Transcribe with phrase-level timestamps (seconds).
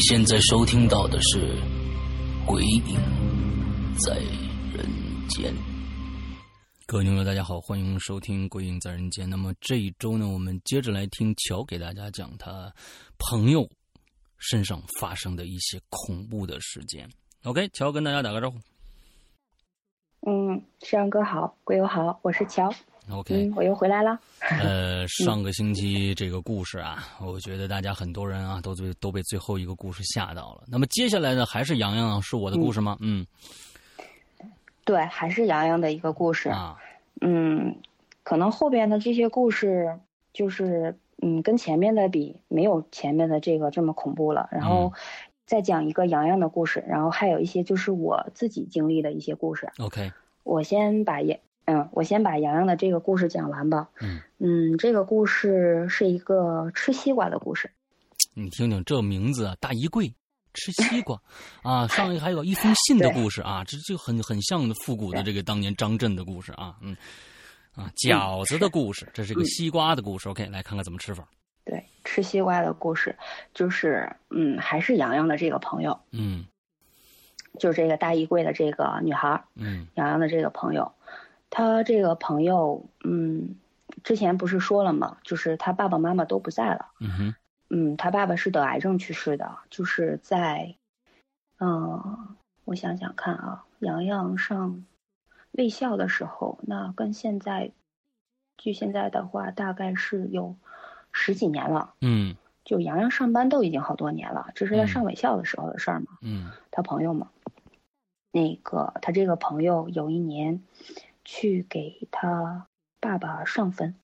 [0.00, 1.54] 现在收听到的是
[2.46, 2.96] 《鬼影
[3.98, 4.14] 在
[4.74, 4.88] 人
[5.28, 5.52] 间》。
[6.86, 9.26] 各位听众，大家好，欢迎收听《鬼影在人间》。
[9.28, 12.72] 那么这一周呢，我们接着来听乔给大家讲他
[13.18, 13.68] 朋友
[14.38, 17.06] 身上发生的一些恐怖的事件。
[17.42, 18.58] OK，乔跟大家打个招呼。
[20.26, 22.72] 嗯，山哥好，鬼友好，我是乔。
[23.12, 24.18] OK，嗯，我又回来了。
[24.62, 30.64] 呃，上个星期这个故事啊，我觉得大家很多人啊都被都被最后一个故事吓到了。
[30.68, 32.96] 那么接下来呢，还是洋洋是我的故事吗？
[33.00, 33.26] 嗯，
[34.84, 36.48] 对，还是洋洋的一个故事。
[36.48, 36.76] 啊，
[37.20, 37.76] 嗯，
[38.22, 39.98] 可能后边的这些故事
[40.32, 44.48] 就是，嗯，跟前面的比，没有前面的这个这么恐怖了。
[44.52, 44.92] 然后
[45.44, 49.68] 再讲一个洋洋的故事，然后还有一些就是我自己经历的一些故事。
[49.78, 50.10] OK，
[50.44, 51.40] 我先把也，
[51.72, 53.88] 嗯，我先把洋洋的这个故事讲完吧。
[54.00, 57.70] 嗯嗯，这个故事是一个吃西瓜的故事。
[58.34, 60.12] 你听听这名字啊，大衣柜
[60.52, 61.16] 吃西瓜
[61.62, 66.96] 啊，上一还有一封信的故事啊，这就很很像的复古的这个当年张震的故事啊，嗯
[67.76, 70.28] 啊饺子的故事，这是个西瓜的故事。
[70.28, 71.24] OK，来看看怎么吃法。
[71.64, 73.14] 对，吃西瓜的故事，
[73.54, 75.96] 就是，嗯，还是洋洋的这个朋友。
[76.10, 76.44] 嗯
[77.58, 80.92] 就是这个大衣柜的这个女孩儿，嗯洋洋的这个朋友，
[81.50, 83.56] 她这个朋友，嗯，
[84.04, 85.18] 之前不是说了吗？
[85.24, 87.34] 就是他爸爸妈妈都不在了，嗯哼
[87.68, 90.76] 嗯，他爸爸是得癌症去世的，就是在，
[91.58, 94.84] 嗯、我想想看啊，洋洋上
[95.52, 97.72] 卫校的时候，那跟现在，
[98.56, 100.56] 距现在的话，大概是有
[101.12, 101.94] 十几年了。
[102.00, 106.18] 嗯就洋洋上班都已经好多年了，这是他嗯上卫校的时候的事儿嘛。
[106.22, 107.30] 嗯他朋友嘛，
[108.30, 110.62] 那个他这个朋友有一年
[111.24, 112.66] 去给他
[113.00, 113.94] 爸爸上坟，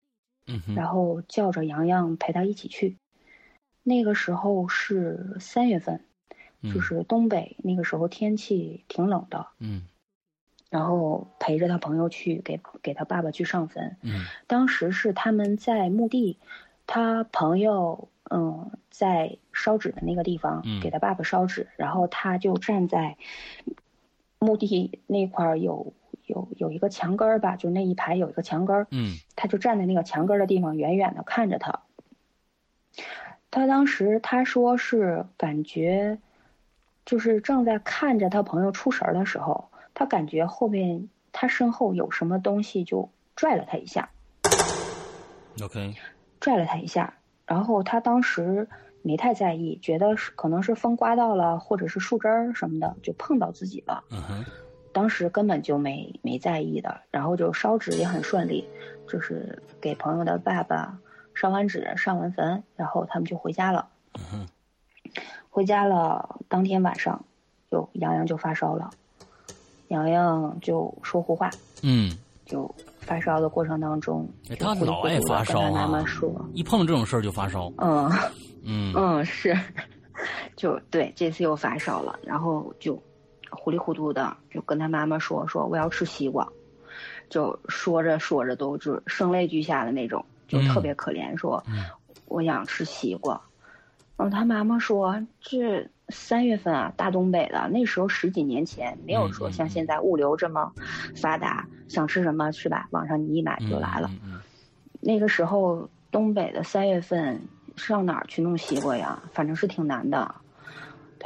[0.47, 2.97] 嗯然后叫着洋洋陪他一起去。
[3.82, 6.04] 那个时候是三月份，
[6.60, 6.72] 嗯。
[6.75, 9.87] 就是东北那个时候天气挺冷的，嗯。
[10.69, 13.97] 然后陪着他朋友去给给他爸爸去上坟。
[14.03, 14.25] 嗯。
[14.47, 16.38] 当时是他们在墓地，
[16.87, 20.81] 他朋友嗯在烧纸的那个地方嗯。
[20.81, 23.16] 给他爸爸烧纸，然后他就站在
[24.41, 25.93] 墓地那块儿有
[26.26, 31.81] 有有一个墙根儿吧，就那一排有一个墙根儿，嗯他就站在那个墙根儿的地方，远远的看着他。
[33.50, 36.19] 他当时他说是感觉，
[37.04, 44.10] 就是正在看着他朋友出神儿的时候，他感觉后边他身后有什么东西就拽了他一下
[45.62, 45.94] ，，OK，
[46.41, 47.15] 拽了他一下，
[47.47, 48.69] 然后他当时
[49.03, 54.04] 没太在意，觉得是可能是风刮到了，或者是树枝儿什么的，就碰到自己了。
[54.10, 54.44] 嗯哼
[54.96, 58.66] 当时根本就没没在意的，然后就烧纸也很顺利，
[59.06, 60.98] 就是给朋友的爸爸
[61.34, 63.86] 烧完纸、上完坟，然后他们就回家了。
[64.32, 64.46] 嗯
[65.50, 67.22] 回家了，当天晚上，
[67.70, 68.88] 就洋洋就发烧了，
[69.88, 71.50] 洋洋就说胡话，
[71.82, 74.26] 嗯，就发烧的过程当中，
[74.58, 77.70] 他老爱发烧跟他妈妈啊说，一碰这种事儿就发烧。
[77.76, 78.10] 嗯。
[78.64, 79.54] 嗯嗯，是，
[80.56, 82.98] 就对，这次又发烧了，然后就
[83.50, 86.48] 糊里糊涂的就跟他妈妈说说我要吃西瓜，
[87.28, 91.84] 就说着说着都就声泪俱下的那种，就特别可怜，说嗯
[92.26, 93.41] 我想吃西瓜。
[94.16, 100.72] 然后他妈妈说这三月份啊，大东北的那时候十几年前没有说像现在物流这么
[101.15, 102.88] 发达，想吃什么是吧？
[102.92, 104.09] 网上你一买就来了。
[104.10, 104.41] 嗯嗯
[105.00, 107.41] 那个时候东北的三月份
[107.76, 109.22] 上哪儿去弄西瓜呀？
[109.32, 110.34] 反正是挺难的。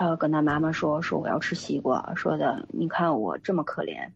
[0.00, 4.08] 他跟他妈妈说：“说我要吃西瓜，说的你看我这么可怜，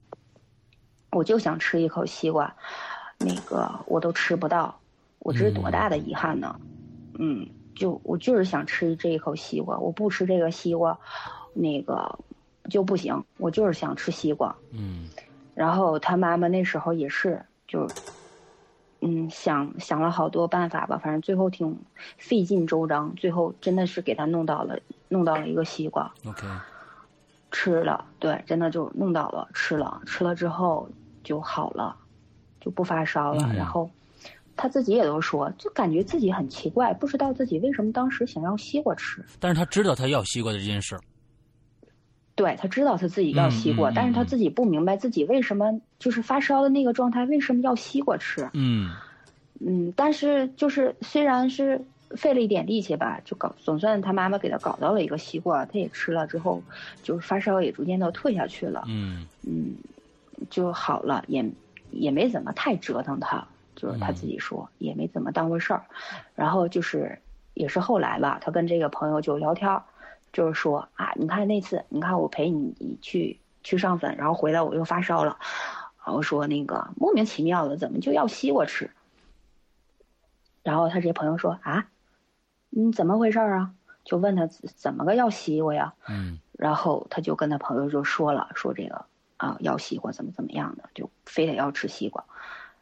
[1.11, 2.57] 我就想吃一口西瓜，
[3.19, 4.81] 那个我都吃不到，
[5.19, 6.59] 我这是多大的遗憾呢？
[7.19, 10.99] 嗯，就我就是想吃这一口西瓜，我不吃这个西瓜，
[11.53, 12.19] 那个
[12.71, 14.57] 就不行，我就是想吃西瓜。
[14.71, 15.11] 嗯
[15.55, 17.87] 然后他妈妈那时候也是，就
[19.07, 21.79] 嗯，想想了好多办法吧，反正最后挺
[22.17, 24.79] 费尽周章，最后真的是给他弄到了，
[25.09, 26.11] 弄到了一个西瓜。
[26.25, 26.47] OK。
[27.53, 30.89] 吃了，对，真的就弄到了，吃了，吃了之后
[31.23, 31.95] 就好了，
[32.61, 33.53] 就不发烧了。
[33.55, 33.89] 然后
[34.57, 39.25] 他自己也都说，就感觉自己很奇怪，不知道自己为什么当时想要西瓜吃。
[39.39, 40.99] 但是他知道他要西瓜的这件事。
[42.35, 48.49] 对他知道他自己要西瓜，但是他自己不明白自己为什么就是发烧的那个状态为什么要西瓜吃。
[48.53, 48.91] 嗯
[49.61, 51.85] 嗯，但是就是虽然是。
[52.17, 56.63] 费了一点力气吧，就搞总算他妈妈给他搞到了一个西瓜，他也吃了之后，
[57.03, 58.85] 就是发烧也逐渐都退下去了。
[58.87, 59.75] 嗯嗯，
[60.49, 61.45] 就好了，也
[61.91, 63.45] 也没怎么太折腾他，
[63.75, 65.83] 就是他自己说也没怎么当回事儿。
[66.37, 67.19] 然后就是
[67.55, 69.69] 也是后来吧，他跟这个朋友就聊天，
[70.35, 75.39] 就是说啊，你看那次，你看我陪你你去去上坟，然后回来我又发烧了，
[76.05, 78.91] 然后说那个莫名其妙的怎么就要西瓜吃？
[80.63, 81.87] 然后他这朋友说啊。
[82.77, 83.73] 你，怎么回事啊？
[84.05, 85.95] 就问他怎么个要西瓜呀？
[86.09, 89.05] 嗯，然后他就跟他朋友就说了，说这个
[89.37, 92.25] 啊要西瓜怎么怎么样的，就非得要吃西瓜。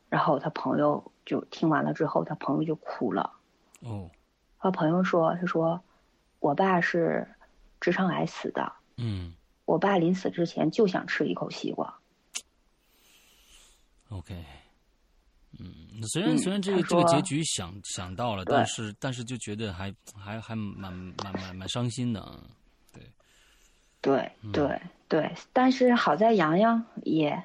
[0.08, 3.32] 然后他朋友就听完了之后，他朋友就哭了。
[3.80, 4.08] 哦，
[4.58, 5.82] 他朋友说，他说
[6.40, 7.28] 我爸是
[7.82, 8.72] 直肠癌死的。
[8.96, 9.34] 嗯，
[9.66, 11.98] 我爸临死之前就想吃一口西瓜。
[14.08, 14.42] OK。
[15.58, 22.40] 嗯，虽然虽然这个这个结局想想到了，但是但是就觉得还还还蛮蛮蛮蛮伤心的啊，
[22.90, 23.02] 对，
[24.00, 27.44] 对对对，但是好在洋洋也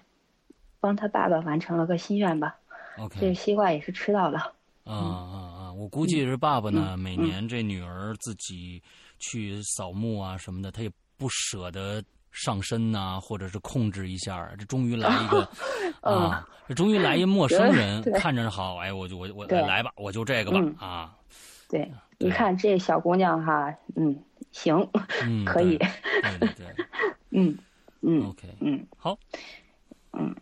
[0.80, 2.56] 帮他爸爸完成了个心愿吧
[2.98, 4.54] ，OK，这西瓜也是吃到了，
[4.86, 5.74] 啊啊啊！
[5.74, 8.82] 我估计是爸爸呢，每年这女儿自己
[9.20, 12.04] 去扫墓啊什么的，他也不舍得。
[12.34, 15.50] 上身呐，或者是控制一下，这终于来一个
[16.08, 16.48] 啊！
[16.68, 21.18] 这终于来一陌生人， 看着好，哎，我就我我来吧，我就这个吧啊！
[21.68, 24.16] 对，你看这小姑娘哈，嗯，
[24.52, 24.88] 行，
[25.24, 26.86] 嗯 可以，对对对，
[27.32, 27.58] 嗯
[28.02, 29.18] 嗯，OK，嗯，好，
[30.14, 30.36] 嗯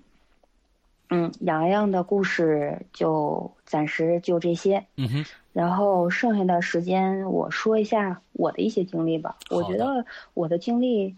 [1.16, 9.38] 嗯，洋洋的故事就暂时就这些，嗯哼，然后剩下的时间我说一下我的一些经历吧。
[9.50, 11.16] 我觉得我的经历。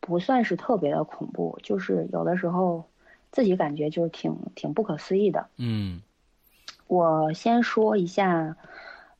[0.00, 2.84] 不算是特别的恐怖，就是有的时候
[3.32, 5.48] 自己感觉就是挺挺不可思议的。
[5.56, 6.00] 嗯，
[6.86, 8.56] 我先说一下，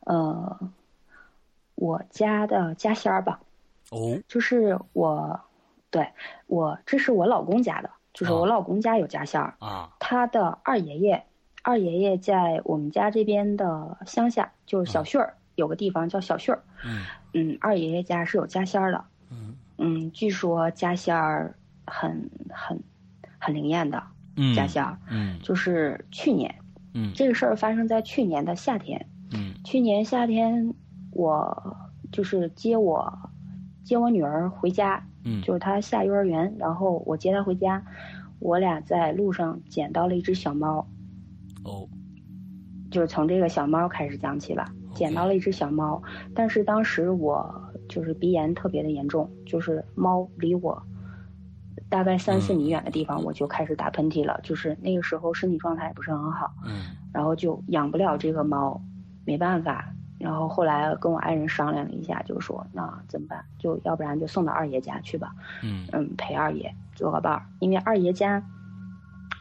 [0.00, 0.70] 呃，
[1.74, 3.40] 我家的家仙儿吧。
[3.90, 5.40] 哦，就是我，
[5.90, 6.08] 对
[6.46, 9.90] 我，这是我老公家的，就是我老公家有家仙儿啊。
[9.98, 11.24] 他的二爷爷，
[11.62, 16.62] 二爷爷在我们家这边的乡下，就是小旭儿有个地方叫小旭儿。
[16.84, 17.04] 嗯
[17.34, 19.04] 嗯，二爷爷家是有家仙儿的。
[19.30, 19.56] 嗯。
[19.80, 21.54] 嗯，据说家仙儿
[21.86, 22.82] 很很
[23.38, 24.02] 很灵验的，
[24.56, 26.52] 家仙儿，嗯，就是去年，
[26.94, 30.74] 嗯，这个事儿发生在去年的夏天，嗯，去年夏天
[31.12, 31.76] 我
[32.10, 33.16] 就是接我
[33.88, 37.82] 接我女儿回家，嗯，就是她下幼儿园，然后我接她回家，
[38.38, 40.86] 我俩在路上捡到了一只小猫，
[41.64, 41.88] 哦，
[42.90, 46.02] 就是从这个小猫开始讲起吧，捡到了一只小猫，
[46.34, 47.64] 但是当时我。
[47.88, 50.82] 就是鼻炎特别的严重，就是猫离我
[51.88, 54.38] 大概三四米远的地方，我就开始打喷嚏了。
[54.42, 56.82] 就是那个时候身体状态也不是很好，嗯，
[57.14, 58.78] 然后就养不了这个猫，
[59.24, 59.94] 没办法。
[60.18, 63.44] 然后后来跟我爱人商量了一下，就说那怎么办？
[63.58, 67.46] 就要不然就送到二爷家去吧，嗯嗯，陪二爷做个伴儿。
[67.60, 68.42] 因为二爷家，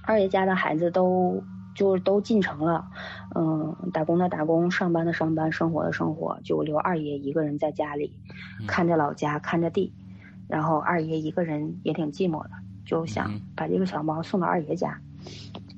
[0.04, 1.44] 二爷家的孩子都。
[1.78, 2.88] 就都进城了，
[3.36, 8.18] 嗯，打工的打工，上班的上班，生活的生活，就留二爷一个人在家里，
[8.66, 9.94] 看着老家，看着地，
[10.48, 12.50] 然后二爷一个人也挺寂寞的，
[12.84, 15.00] 就想把这个小猫送到二爷家。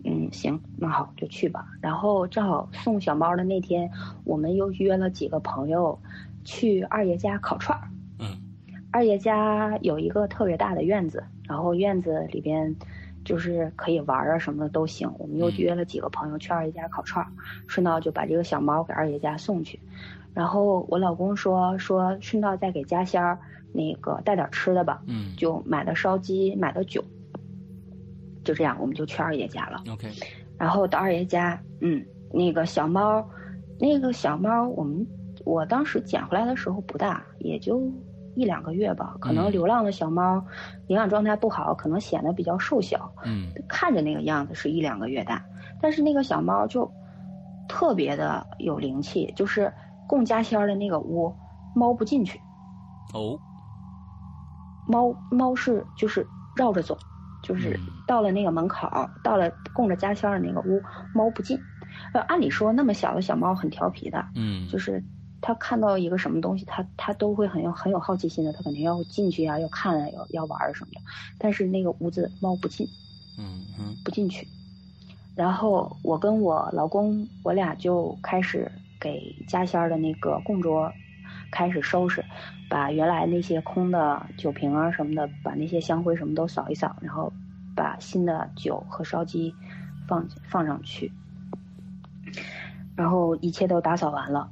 [0.10, 1.68] 嗯，行，那好，就去吧。
[1.82, 3.90] 然后正好送小猫的那天，
[4.24, 6.00] 我们又约了几个朋友
[6.44, 7.88] 去二爷家烤串儿。
[8.18, 8.26] 嗯，
[8.92, 12.76] 二爷家有一个特别大的院子，然后院子里边。
[13.26, 15.12] 就是可以玩啊，什么的都行。
[15.20, 17.30] 我们又约了几个朋友去二爷家烤串儿，
[17.68, 19.78] 顺道就把这个小猫给二爷家送去。
[20.34, 23.38] 然后我老公说说顺道再给家仙儿
[23.74, 27.04] 那个带点吃的吧，嗯，就买的烧鸡，买的酒。
[28.50, 29.84] 就这样，我们就去二爷家了。
[29.92, 30.10] OK。
[30.58, 32.04] 然后到二爷家，嗯，
[32.34, 33.24] 那个小猫，
[33.80, 35.06] 那个小猫，我们
[35.46, 37.80] 我当时捡回来的时候不大，也就。
[38.36, 40.42] 一两个月吧，可能流浪的小猫，
[40.88, 43.12] 营养状态不好，可能显得比较瘦小。
[43.26, 45.44] 嗯，看着那个样子是一两个月大，
[45.82, 46.90] 但是那个小猫就
[47.68, 49.74] 特别的有灵气，就是
[50.08, 51.36] 供家仙的那个屋，
[51.76, 52.40] 猫不进去。
[53.14, 53.38] 哦，
[54.88, 56.26] 猫猫是就是
[56.56, 56.98] 绕着走，
[57.50, 58.88] 就是到了那个门口，
[59.24, 60.80] 到了供着家仙的那个屋，
[61.16, 61.60] 猫不进。
[62.14, 65.04] 呃，按理说那么小的小猫很调皮的，嗯，就是
[65.42, 71.02] 它看到一个什么东西，它它都会很有很有好奇心的，它肯定要进去呀、要看啊，要要玩儿什么的。
[71.40, 72.88] 但是那个屋子猫不进，
[73.40, 74.48] 嗯嗯不进去。
[75.36, 80.92] 然后我跟我老公，我俩就开始给家仙儿的那个供桌
[81.52, 82.24] 开始收拾，
[82.70, 87.32] 把原来那些空的酒瓶啊什么的，把那些香灰什么都扫一扫，然后
[87.80, 89.56] 把新的酒和烧鸡
[90.06, 91.14] 放放上去，
[92.98, 94.52] 然后一切都打扫完了，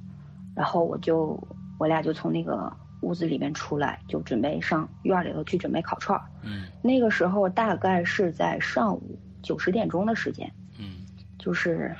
[0.55, 1.37] 然后我就
[1.77, 6.23] 我俩就从那个屋子里面出来，就准备上院里头去准备烤串儿。
[6.43, 11.05] 嗯那个时候大概是在上午九十点钟的时间，嗯
[11.37, 11.93] 就是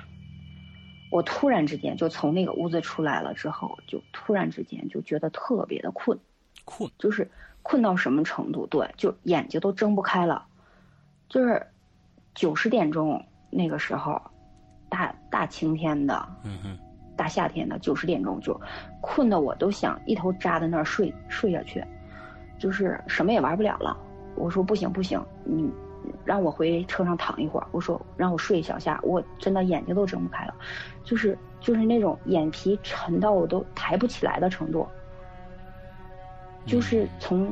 [1.12, 6.18] 我突然之间就从那个屋子出来了之后，就突然之间就觉得特别的困，
[6.64, 7.30] 困，就是
[7.64, 8.66] 困到什么程度？
[8.68, 10.46] 对，就眼睛都睁不开了，
[11.30, 11.66] 就是
[12.34, 14.22] 九十点钟那个时候，
[14.90, 16.78] 大大晴天的，嗯哼
[17.16, 18.60] 大夏天的九十点钟就
[19.02, 21.84] 困得我都想一头扎在那儿睡睡下去，
[22.58, 23.98] 就是什么也玩不了了。
[24.36, 25.70] 我说不行不行，你
[26.24, 27.68] 让我回车上躺一会儿。
[27.72, 30.54] 我说让我睡一小下，我真的眼睛都睁不开了，
[31.04, 34.88] 就是就是那种眼皮沉到我都抬不起来的程度。
[36.68, 37.52] 就是从，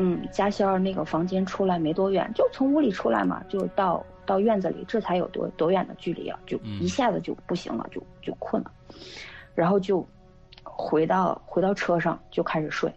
[0.00, 8.70] 嗯，家仙儿那个房间出来没多远，就从屋里出来嘛，就到到院子里，这才有多多远的距离啊，就嗯一下子就不行了，就就困了，
[9.56, 10.06] 然后就
[10.62, 12.94] 回到回到车上就开始睡，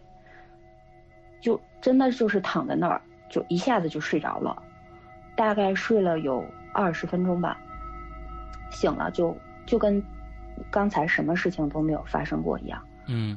[1.40, 4.62] 就真的就是躺在那儿，就一下子就睡着了，
[5.34, 7.58] 大概睡了有二十分钟吧，
[8.70, 10.00] 醒了就就跟
[10.70, 12.80] 刚才什么事情都没有发生过一样。
[13.06, 13.36] 嗯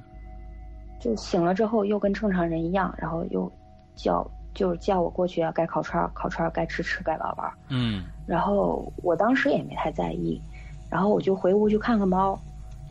[1.00, 3.52] 就醒了之后又跟正常人一样，然后又
[3.96, 7.52] 叫就是叫我过去啊，该烤串儿烤串儿，该吃吃，该玩玩。
[7.70, 10.42] 嗯然后我当时也没太在意，
[10.90, 12.40] 然后我就回屋去看看猫，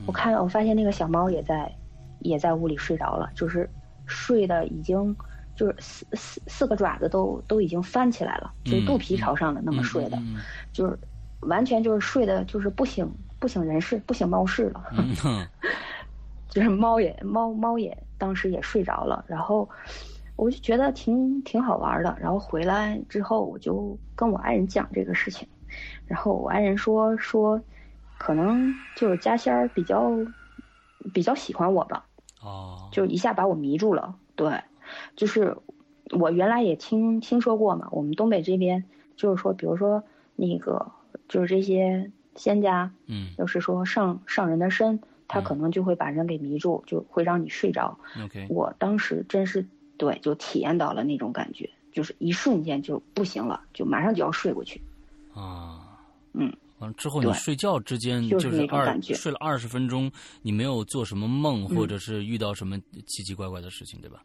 [0.06, 1.72] 我看我发现那个小猫也在
[2.20, 3.68] 也在屋里睡着了，就是
[4.06, 5.16] 睡的已经
[5.56, 10.36] 就是四四四个爪子都都已经翻起来了，就是肚皮朝上的那么睡的，嗯
[10.72, 10.96] 就是
[11.40, 14.84] 完全就是睡的就是不省不省人事，不省猫事了。
[16.54, 19.68] 就是猫也猫猫也当时也睡着了，然后
[20.36, 22.16] 我就觉得挺挺好玩的。
[22.20, 25.48] 然后回来之后，我就跟我爱人讲这个事情，
[26.06, 27.60] 然后我爱人说说，
[28.18, 30.12] 可能就是家仙儿比较
[31.12, 32.06] 比较喜欢我吧，
[32.40, 34.14] 哦，就一下把我迷住了。
[34.36, 34.62] 对，
[35.16, 35.56] 就是
[36.16, 38.84] 我原来也听听说过嘛，我们东北这边
[39.16, 40.04] 就是说，比如说
[40.36, 40.92] 那个
[41.26, 45.00] 就是这些仙家，嗯就是说上上人的身，
[45.34, 47.98] 他可能就会把人给迷住，就会让你睡着。
[48.24, 54.80] OK 我当时真是对，就体验到了那种感觉，就是一瞬间就不行了，就马上就要睡过去。
[55.34, 55.98] 啊
[56.32, 60.10] 嗯，完了之后，你睡觉之间就是那种感觉睡了二十分钟，
[60.42, 64.22] 你没有做什么梦，嗯或者是遇到什么奇奇怪怪的事情，对吧？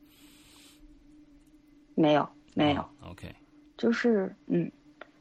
[1.96, 3.34] 没有，没有，啊 OK，
[3.78, 4.72] 就是嗯，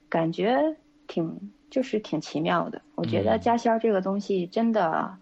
[0.09, 0.77] 感觉
[1.07, 2.81] 挺就是挺奇妙的。
[2.95, 5.13] 我觉得嗯家仙儿这个东西真的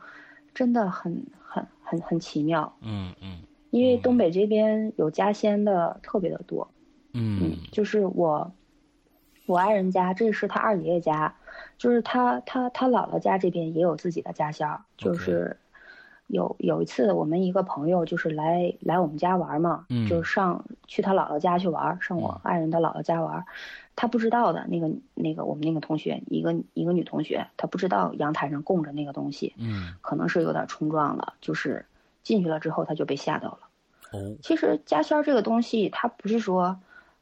[0.57, 3.41] 真的很很很很奇妙，嗯嗯。
[3.71, 6.67] 因为东北这边有家仙的特别的多。
[7.13, 7.59] 嗯。
[7.71, 8.51] 就是我，
[9.45, 11.35] 我爱人家，这是他二爷爷家，
[11.77, 15.59] 就是他他他姥姥家这边也有自己的家仙，就是
[16.27, 20.09] 有有一次我们一个朋友就是来来我们家玩嘛，嗯。
[20.09, 23.45] 就上去他姥姥家去玩，上我爱人的姥姥家玩，
[23.97, 31.87] 他不知道的那个那个我们那个同学，一个一个女同学，她不知道阳台上供着那个东西，嗯可能是有点冲撞了，就是
[32.23, 33.59] 进去了之后她就被吓到了。
[34.13, 36.79] 哦其实家仙儿这个东西，它不是说，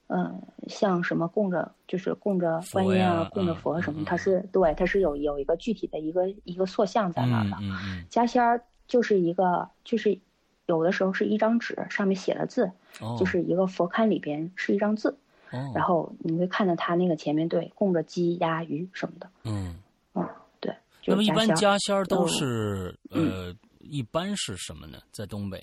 [0.08, 7.56] 嗯、像什么供着就是供着观音啊、供着嗯佛什么，它是对，它是有有一个具体的一个一个塑像在那儿嗯的。
[7.62, 10.18] 嗯嗯家仙儿就是一个，就是
[10.66, 15.16] 有的时候是一张纸，上面写了字，哦，就是一个佛龛里边是一张字，
[15.54, 19.76] 哦，然后你会看到他那个前面对供着鸡、鸭、鱼什么的，嗯，
[20.14, 20.28] 嗯，
[20.60, 20.74] 对。
[21.00, 24.98] 就那么一般家仙儿都哦是呃，一般是什么呢？
[25.12, 25.62] 在东北。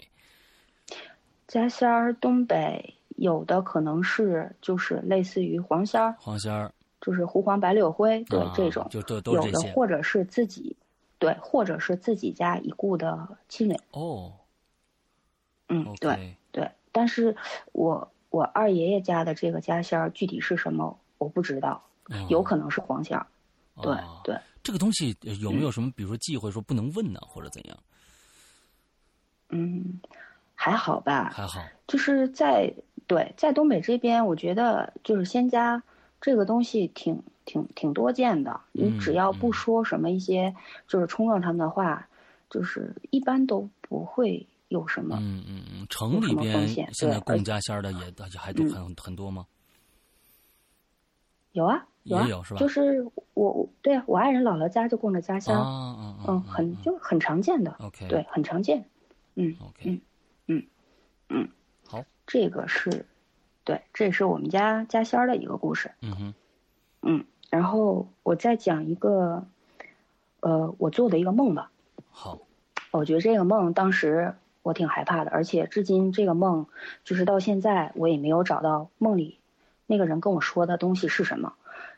[1.47, 6.71] 家仙儿东北有的可能是就是类似于黄仙儿，黄仙儿。
[7.01, 10.77] 就是狐黄白柳灰，对、啊这种，就都都有的或者是自己，
[11.17, 14.31] 对，或者是自己家已故的亲人，哦。
[15.69, 16.69] 嗯，对对。
[16.91, 17.35] 但是
[17.71, 23.27] 我我二爷爷家的这个家仙儿具体是什么，我不知道，哦有可能是黄仙儿，
[23.79, 24.35] 对哦对。
[24.63, 27.77] 这个东西呃有没有什么，比如说忌讳，说不能问呢，或者怎样？
[29.49, 29.99] 嗯，
[30.55, 32.73] 还好吧，还好，就是在
[33.07, 35.83] 对在东北这边，我觉得就是仙家
[36.21, 38.61] 这个东西挺挺挺多见的。
[38.71, 40.55] 你只要不说什么一些
[40.87, 42.07] 就是冲撞他们的话，
[42.49, 45.17] 就是一般都不会有什么。
[45.19, 49.45] 嗯嗯嗯，城里边现在供家仙的也也还都很很多吗？
[51.51, 52.59] 有啊，有啊，是吧？
[52.61, 57.75] 就是我对我爱人姥姥家就供着家仙，嗯嗯，很就很常见的。
[57.79, 58.85] OK，对，很常见。
[59.35, 60.01] 嗯，OK，嗯
[60.47, 60.63] 嗯
[61.29, 61.49] 嗯，
[61.85, 63.05] 好，这个是，
[63.65, 65.91] 对，这也是我们家家仙儿的一个故事。
[65.99, 66.33] 嗯哼，
[67.01, 69.45] 嗯，然后我再讲一个，
[70.39, 71.69] 呃，我做的一个梦吧。
[72.09, 72.39] 好，
[72.91, 74.33] 我觉得这个梦当时
[74.63, 76.67] 我挺害怕的，而且至今这个梦
[77.03, 79.37] 就是到现在我也没有找到梦里。
[79.87, 81.53] 那个人跟我说的东西是什么？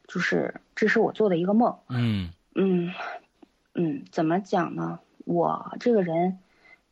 [0.07, 1.75] 就是这是我做的一个梦。
[1.89, 2.91] 嗯嗯
[3.75, 4.99] 嗯，怎么讲呢？
[5.25, 6.39] 我这个人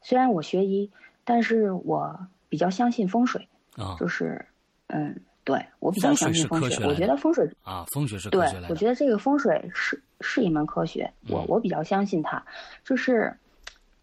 [0.01, 0.91] 虽然我学医，
[1.23, 3.47] 但是我比较相信风水。
[3.75, 4.45] 啊，就是
[4.87, 6.85] 嗯，对我比较相信风水。
[6.85, 11.11] 我觉得风水啊，风水是科学对，我觉得这个风水是是一门科学。
[11.29, 12.43] 我我比较相信它。
[12.83, 13.33] 就是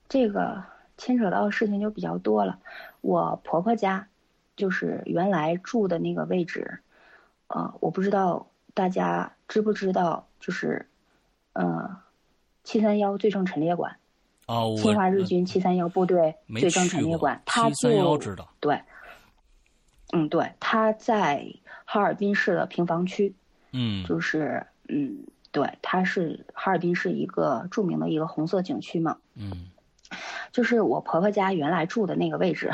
[0.08, 0.62] 这个
[0.98, 2.58] 牵扯到的事情就比较多了。
[3.00, 4.08] 我婆婆家
[4.56, 6.80] 就是原来住的那个位置。
[7.46, 10.86] 呃，我不知道大家知不知道，就是，
[11.54, 11.96] 呃，
[12.62, 13.96] 七三幺罪证陈列馆，
[14.46, 18.18] 哦，侵华日军七三幺部队罪证陈列馆，他就
[18.60, 18.82] 对，
[20.12, 21.46] 嗯，对，他在
[21.86, 23.34] 哈尔滨市的平房区，
[23.72, 29.70] 嗯，就是嗯，对，它是哈尔滨市一个著名的一个红色景区嘛，嗯，
[30.52, 32.70] 就是我婆婆家原来住的那个位置，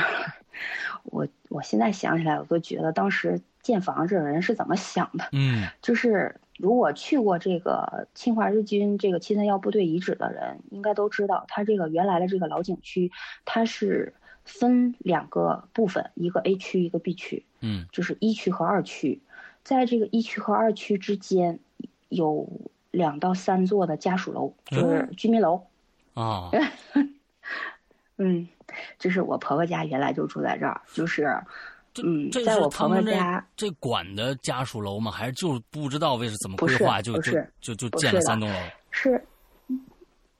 [1.05, 3.41] 我我现在想起来，我都觉得当时。
[3.65, 5.27] 建房子的人是怎么想的？
[5.33, 13.11] 嗯，就是如果去过这个侵华日军这个七三幺部队遗址的人，应该都知道，它这个原来的这个老景区，
[13.47, 14.13] 它是
[14.45, 17.47] 分两个部分，一个 A 区，一个 B 区。
[17.61, 19.23] 嗯，就是一区和二区，
[19.63, 21.59] 在这个一区和二区之间，
[22.11, 22.47] 有
[22.91, 25.63] 两到三座的家属楼，就是居民楼。
[26.13, 26.51] 啊，
[26.93, 27.15] 嗯，
[28.99, 31.37] 就是我婆婆家原来就住在这儿，就是。
[32.03, 35.13] 嗯，在我婆婆家，这管的家属楼吗？
[35.13, 38.57] 还是就不知道为什么怎么规划就就就就建了三栋楼？
[38.91, 39.25] 是，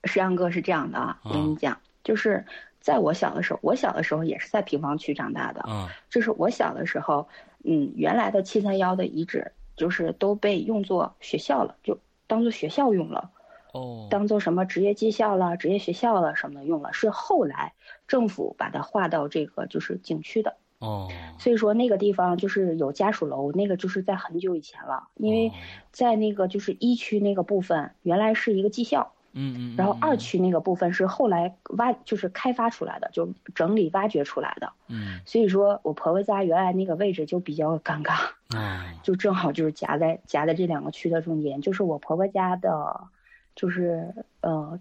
[0.03, 2.45] 石阳哥是这样的啊，我跟你讲，就是
[2.81, 5.63] 在我小的时候，我小的时候也是在平房区长大的。
[5.69, 7.25] 嗯，就是我小的时候，
[7.63, 13.31] 嗯，原来的七三幺的遗址就是都被用作学校了，就当做学校用了。
[13.75, 17.73] 哦，当做什么职业技校了、职业学校了什么的用了，是后来
[18.07, 20.55] 政府把它划到这个就是景区的。
[20.79, 21.09] 哦，
[21.39, 25.51] 所以说那个地方就是有家属楼，那个就是在很久以前了，因为
[25.91, 43.07] 在那个就是一区那个部分原来是一个技校，嗯嗯，然后二区那个部分是后来挖就是开发出来的，就整理挖掘出来的，嗯，所以说我婆婆家原来那个位置就比较尴尬，啊， 就正好就是夹在夹在这两个区的中间，就是我婆婆家的，
[43.55, 44.79] 就是呃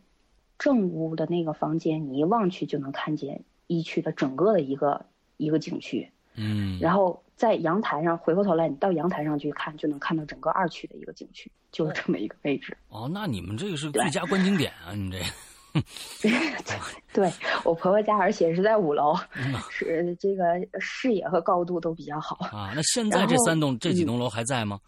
[0.58, 5.06] 正屋的那个房间，你一望去就能看见一区的整个的一个。
[5.36, 12.74] 一个景区，嗯，然后在阳台上回过头来，你到阳台上去看，就能看到整个二区的一个景区，就是这么一个位置。
[12.88, 14.94] 哦，那你们这个是最佳观景点啊！
[14.94, 15.10] 你
[16.20, 16.30] 这，
[17.12, 17.32] 对
[17.64, 19.16] 我婆婆家，而且是在五楼，
[19.70, 20.44] 是这个
[20.78, 22.72] 视野和高度都比较好啊。
[22.76, 24.80] 那现在这三栋、这几栋楼还在吗？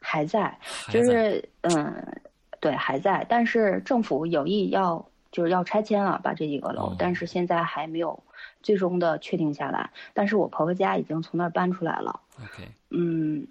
[0.00, 0.56] 还在，
[0.90, 2.22] 就是嗯，
[2.64, 8.22] 对，还在，但是政府有意要就是要拆迁了，把这几个楼，但是现在还没有。
[8.62, 12.20] 最终的确定下来，但是我婆婆家已经从那儿搬出来了。
[12.42, 13.46] OK，嗯，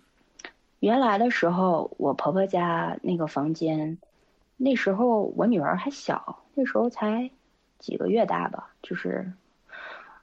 [0.79, 3.99] 原来的时候，我婆婆家那个房间，
[4.57, 7.29] 那时候我女儿还小，那时候才
[7.77, 9.31] 几个月大吧，就是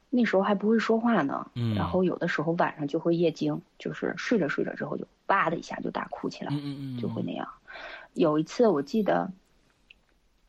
[0.09, 1.49] 那时候还不会说话呢。
[1.55, 7.47] 嗯，然后有的时候晚上就会夜惊，就是睡着睡着之后就哇的一下就大哭起来，嗯嗯嗯，就会那样。
[8.15, 9.33] 有一次我记得，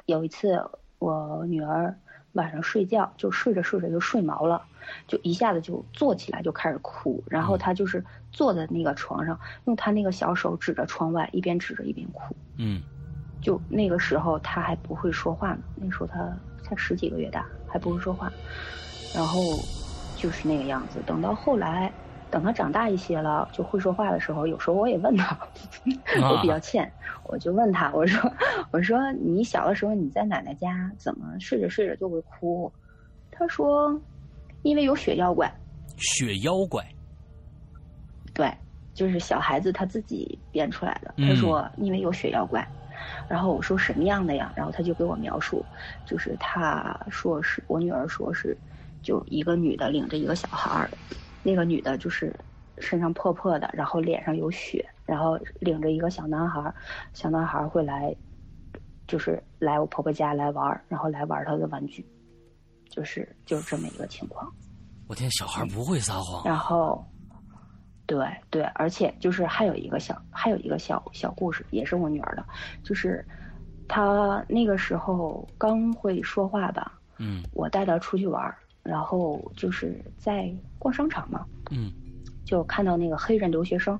[0.06, 0.70] 有一次
[1.00, 2.00] 我女儿。
[2.34, 4.64] 晚上睡觉就睡着睡着就睡毛了，
[5.06, 12.34] 就一下子就坐起来就开始哭，然后她就是坐在那个床上，用她那个小手指着窗外，一边指着一边哭。
[12.58, 12.82] 嗯，
[13.42, 18.32] 就那个时候他还不会说话呢，那时候他才十几个月大，还不会说话，
[19.14, 19.42] 然后
[20.16, 21.04] 就是那个样子。
[21.06, 21.94] 等到后来。
[22.32, 25.38] 等他长大一些了，就会说话的时候，有时候我也问他，
[26.32, 26.92] 我比较欠，
[27.26, 28.34] 我就问他，我说，
[28.72, 32.74] 我说你小的时候你在奶奶家怎么睡着睡着就会哭？
[33.30, 34.02] 他说，
[34.62, 35.54] 因为有血妖怪。
[35.98, 36.84] 血妖怪。
[38.34, 38.50] 对，
[38.94, 41.14] 就是小孩子他自己编出来的。
[41.18, 42.66] 他说，因为有血妖怪。
[43.28, 44.54] 然后我说什么样的呀？
[44.56, 45.66] 然后他就给我描述，
[46.06, 48.58] 就是他说是我女儿说是，
[49.02, 50.90] 就一个女的领着一个小孩儿。
[51.44, 52.34] 那个女的就是
[52.78, 56.74] 身上破破的，然后脸上有血，然后领着一个小男孩，
[57.14, 58.16] 小男孩会来，
[59.08, 62.06] 就是来我婆婆家来玩儿，然后来玩他的玩具，
[62.90, 64.52] 就是就是这么一个情况。
[65.08, 66.44] 我天，小孩不会撒谎。
[66.46, 67.06] 然后，
[68.06, 72.46] 对对，而且就是还有一个小还有一个小小故事，也是我女儿的，
[72.84, 73.26] 就是
[73.88, 81.92] 她那个时候刚会说话吧，嗯我带她出去玩儿，然后就是在逛商场嘛，嗯。
[82.44, 83.98] 就看到那个黑人留学生，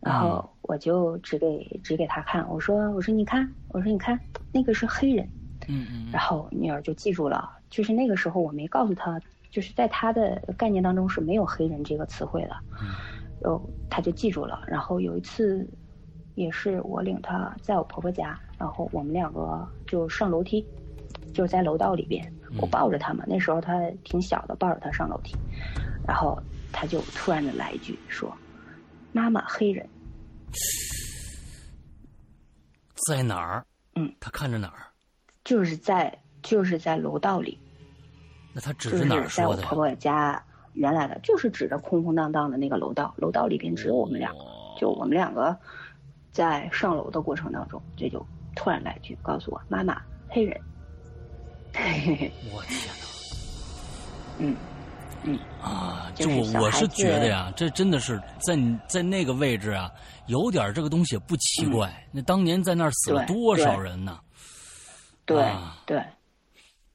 [0.00, 4.20] 然后我就指给指给他看，我说我说你看，我说你看
[4.52, 5.26] 那个是黑人，
[5.66, 9.18] 嗯嗯然后女儿就记住了，就是那个时候我没告诉他，
[9.50, 12.88] 就是在她的概念当中是没有黑人这个词汇的，嗯。
[13.40, 14.60] 然后她就记住了。
[14.66, 15.66] 然后有一次，
[16.34, 20.66] 也是我领她在我婆婆家，然后我们两个就上楼梯，
[21.32, 25.36] 就是在楼道里边，我抱着他嘛，那时候他挺小的，抱着他上楼梯，
[26.06, 26.40] 然后
[26.72, 28.32] 他就突然的来一句说
[29.12, 29.88] ：“妈妈，黑人。
[33.08, 33.64] 在哪儿？
[33.96, 34.86] 嗯，他看着哪儿？”
[35.44, 37.58] 就是在就是在楼道里，
[38.52, 39.68] 那他指就是着哪儿在说的呀？
[39.68, 45.56] 我婆婆家原来的，就是指着空空荡荡的那个楼道，楼道里边只有我们两个，哦就我们两个
[46.32, 48.24] 在上楼的过程当中，这就
[48.56, 50.60] 突然来一句告诉我妈妈黑人，
[52.52, 52.78] 我天
[54.38, 54.56] 嗯
[55.26, 59.90] 嗯，啊，就就是我我是觉得呀，这真的是在在那个位置啊，
[60.26, 61.90] 有点这个东西也不奇怪。
[62.12, 64.18] 那当年在那儿死了多少人呢？
[65.24, 65.78] 对、啊。
[65.86, 66.02] 对，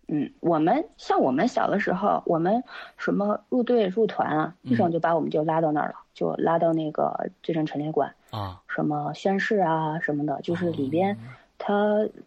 [0.07, 2.63] 嗯，我们像我们小的时候，我们
[2.97, 11.17] 什么入队入团啊，一整就把我们就拉到那儿了，就拉到那个罪证陈列馆，啊，什么宣誓啊什么的，就是里边
[11.57, 11.73] 它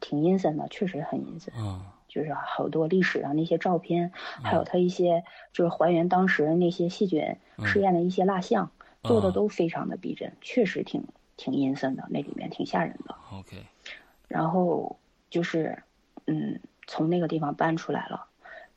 [0.00, 1.54] 挺阴森的，确实很阴森。
[1.56, 1.80] 嗯
[2.12, 8.70] 就是好多历史上那些照片，还有他一些就是还原当时那些细菌试验的一些蜡像，
[9.02, 11.04] 做的都非常的逼真，确实挺
[11.38, 13.14] 挺阴森的，那里面挺吓人的。
[13.32, 13.56] ，OK，
[14.28, 14.98] 然后
[15.30, 15.82] 就是，
[16.26, 18.26] 嗯，从那个地方搬出来了，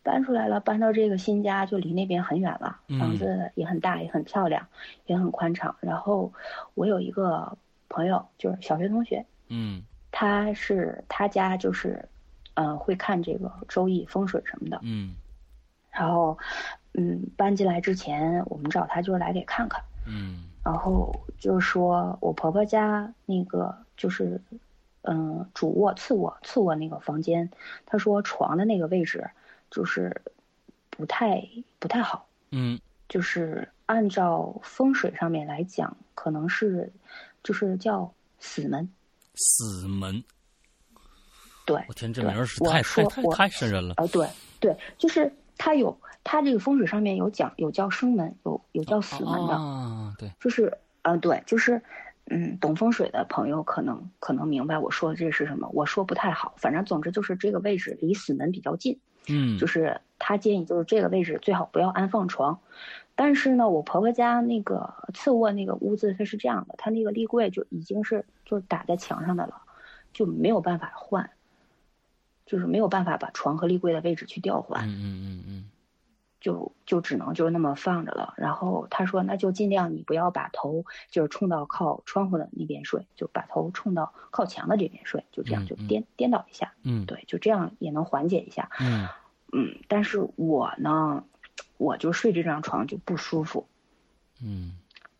[0.01, 2.97] 搬出来了，搬到这个新家就离那边很远了，嗯。
[2.99, 4.65] 房子也很大，也很漂亮，
[5.07, 5.75] 也很宽敞。
[5.81, 6.31] 然后
[6.73, 7.57] 我有一个
[7.89, 9.83] 朋友，就是小学同学，嗯。
[10.17, 12.07] 他是他家就是，
[12.55, 14.79] 嗯、会看这个周易风水什么的。
[14.83, 15.15] 嗯
[15.91, 16.37] 然后，
[16.93, 19.81] 嗯，搬进来之前，我们找他就是来给看看。
[20.05, 24.41] 嗯然后就是说我婆婆家那个就是，
[25.03, 27.49] 嗯，主卧、次卧、次卧那个房间，
[27.85, 29.29] 他说床的那个位置
[29.69, 30.21] 就是
[30.89, 31.47] 不太
[31.79, 36.91] 不太好，嗯就是按照风水上面来讲，可能是
[37.43, 38.89] 就是叫死门。
[39.35, 40.23] 死门，
[41.65, 43.95] 对，我天，这对名儿是我太太说我太太瘆人了。
[43.97, 44.27] 呃，对
[44.59, 49.53] 对，就是它有它这个风水上面有讲有叫生门，有有叫死门的。
[49.53, 51.81] 啊，对，就是，嗯、对，就是，
[52.27, 55.69] 嗯，懂风水的朋友可能可能明白我说的这是什么。
[55.73, 62.59] 我说不太好，反正总之就是这个位置离死门比较近，嗯就是他建议就是这个位置最好不要安放床。
[63.17, 69.61] 但是呢，我婆婆家那个次卧那个屋子它是这样的，它那个立柜就已经是就是打在墙上的了，
[70.11, 71.29] 就没有办法换，
[72.45, 74.87] 就是没有办法把床和立柜的位置去调换。
[74.87, 75.69] 嗯嗯嗯嗯
[76.41, 78.35] 就就只能就那么放着了。
[78.37, 88.69] 然后他说，那就尽量你不要把头就是冲到靠窗户的那边睡，就把头冲到靠墙的这边睡，就这样嗯嗯就颠、颠倒一下，嗯对，就这样也能缓解一下。
[88.79, 89.07] 嗯
[89.53, 91.23] 嗯，但是我呢，
[91.77, 93.65] 我就睡这张床就不舒服，
[94.39, 94.77] 嗯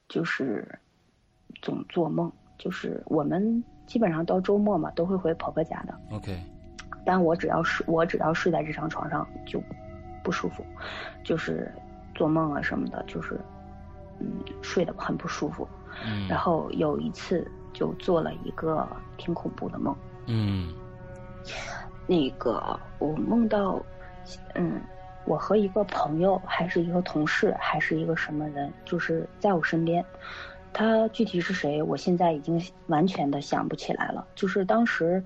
[0.07, 0.77] 就是
[1.59, 6.39] 总做梦，就是我们基本上到周末嘛都会回婆婆家的，，OK，
[7.05, 9.61] 但我只要睡，我只要睡在这张床上就
[10.23, 10.65] 不舒服，
[11.23, 11.71] 就是
[12.15, 13.39] 做梦啊什么的，就是
[14.19, 14.27] 嗯
[14.61, 15.67] 睡得很不舒服。
[16.05, 18.85] 嗯，然后有一次就做了一个
[19.17, 19.95] 挺恐怖的梦，
[20.27, 20.73] 嗯
[22.07, 23.81] 那个我梦到，
[24.55, 24.81] 嗯，
[25.25, 30.03] 我和一个朋友还是一个同事还是一个什么人，就是在我身边。
[30.77, 34.27] 他具体是谁，我现在已经完全的想不起来了。
[34.35, 35.23] 就是当时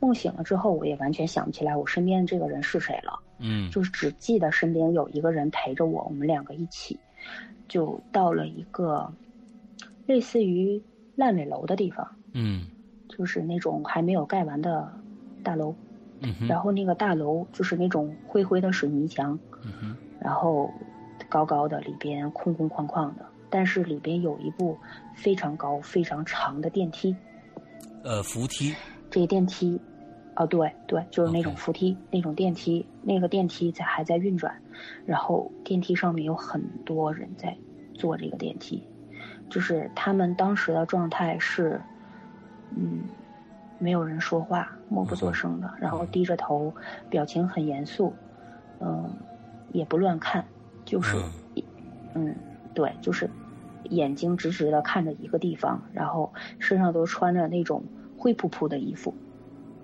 [0.00, 3.18] 梦醒了之后，我也完全想不起来我身边的这个人是谁了。
[3.40, 6.98] 嗯就是只记得身边有一个人陪着我，我们两个一起，
[7.68, 9.12] 就到了一个
[10.06, 10.82] 类似于
[11.14, 12.66] 烂尾楼的地方，嗯
[13.08, 14.92] 就是那种还没有盖完的
[15.42, 15.74] 大楼。
[16.20, 20.68] 嗯然后那个大楼就是那种灰灰的水泥墙，嗯哼然后
[21.28, 24.76] 高高的，里边空空旷旷的，但是里边有一部
[25.14, 27.14] 非常高、非常长的电梯。
[28.02, 28.74] 呃，扶梯，
[29.18, 29.80] 这个电梯，
[30.36, 34.54] 哦，对对，就是那种扶梯那种电梯，那个电梯在还在运转，
[35.04, 37.56] 然后电梯上面有很多人在
[37.94, 38.86] 坐这个电梯，
[39.50, 41.80] 就是他们当时的状态是，
[42.76, 43.00] 嗯，
[43.80, 46.72] 没有人说话，默不作声的，然后低着头，
[47.10, 48.14] 表情很严肃，
[48.78, 49.12] 嗯，
[49.72, 50.44] 也不乱看，
[50.84, 51.16] 就是，
[52.14, 52.36] 嗯，
[52.72, 53.28] 对，就是
[53.90, 57.82] 眼睛直直的看着一个地方，然后身上都穿着那种
[58.18, 59.14] 灰扑扑的衣服，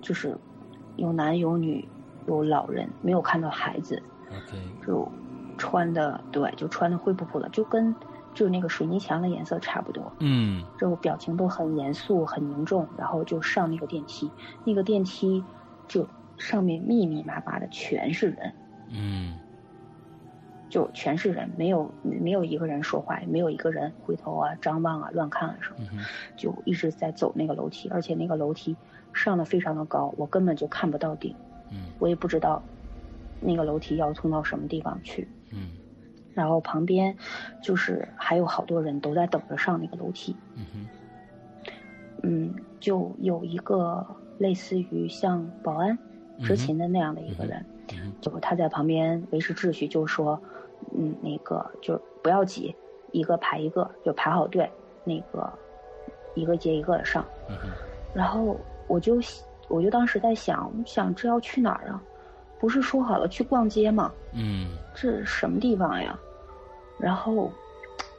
[0.03, 0.37] 就是
[0.97, 1.89] 有男有女，
[2.27, 4.03] 有老人，没有看到孩子。
[4.31, 5.09] OK，就
[5.57, 7.95] 穿的对，就穿的灰扑扑的，就跟
[8.35, 10.13] 就是那个水泥墙的颜色差不多。
[10.19, 14.29] 嗯就表情都很严肃、很凝重，然后就上那个电梯，
[14.65, 15.45] 那个电梯
[15.87, 16.05] 就
[16.37, 18.53] 上面密密麻麻的全是人，
[18.91, 19.39] 嗯
[20.75, 25.93] 就全是人，没有没有一个人说话，也没有一个人回头啊、张望啊、乱看啊什么的，
[26.35, 28.75] 就一直在走那个楼梯，而且那个楼梯
[29.13, 31.33] 上的非常的高，我根本就看不到顶，
[31.71, 31.93] 嗯。
[32.01, 32.61] 我也不知道
[33.41, 35.29] 那个楼梯要通到什么地方去。
[35.53, 35.69] 嗯。
[36.35, 37.17] 然后旁边
[37.63, 40.87] 就是还有好多人都在等着上那个楼梯，嗯哼。
[42.25, 44.05] 嗯，就有一个
[44.39, 45.97] 类似于像保安
[46.43, 47.65] 执勤的那样的一个人，
[48.21, 50.43] 就他在旁边维持秩序，就说，
[50.93, 52.75] 嗯，那个就不要急，
[53.13, 54.71] 一个排一个，就排好队，
[55.05, 55.53] 那个
[56.35, 57.25] 一个接一个的上。
[57.49, 57.57] 嗯
[58.13, 59.19] 然后我就
[59.69, 62.01] 我就当时在想，想这要去哪儿啊？
[62.61, 64.13] 不是说好了去逛街吗？
[64.33, 66.19] 嗯这是什么地方呀？
[66.99, 67.51] 然后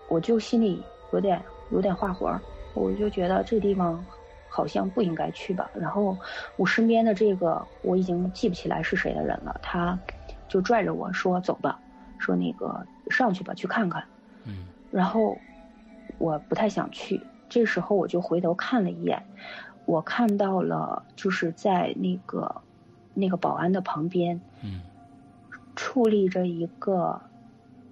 [0.09, 2.37] 我就心里有点有点画火，
[2.73, 4.03] 我就觉得这地方
[4.49, 5.71] 好像不应该去吧。
[5.73, 6.17] 然后
[6.57, 9.97] 我身边的这个我已经记不起来是谁的人了，他
[10.49, 11.79] 就拽着我说：“走吧，
[12.25, 14.03] 说那个上去吧，去看看。”
[14.47, 15.37] 嗯然后
[16.17, 19.21] 我不太想去，这时候我就回头看了一眼，
[19.85, 22.61] 我看到了就是在那个
[23.13, 24.81] 那个保安的旁边，嗯
[25.75, 27.19] 矗立着一个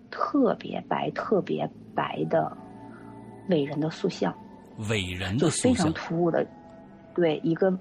[0.10, 2.56] 特别白、特别白的
[3.50, 4.34] 伟人的塑像，
[4.89, 6.48] 伟人就非常的塑像，突兀的，
[7.13, 7.78] 对一个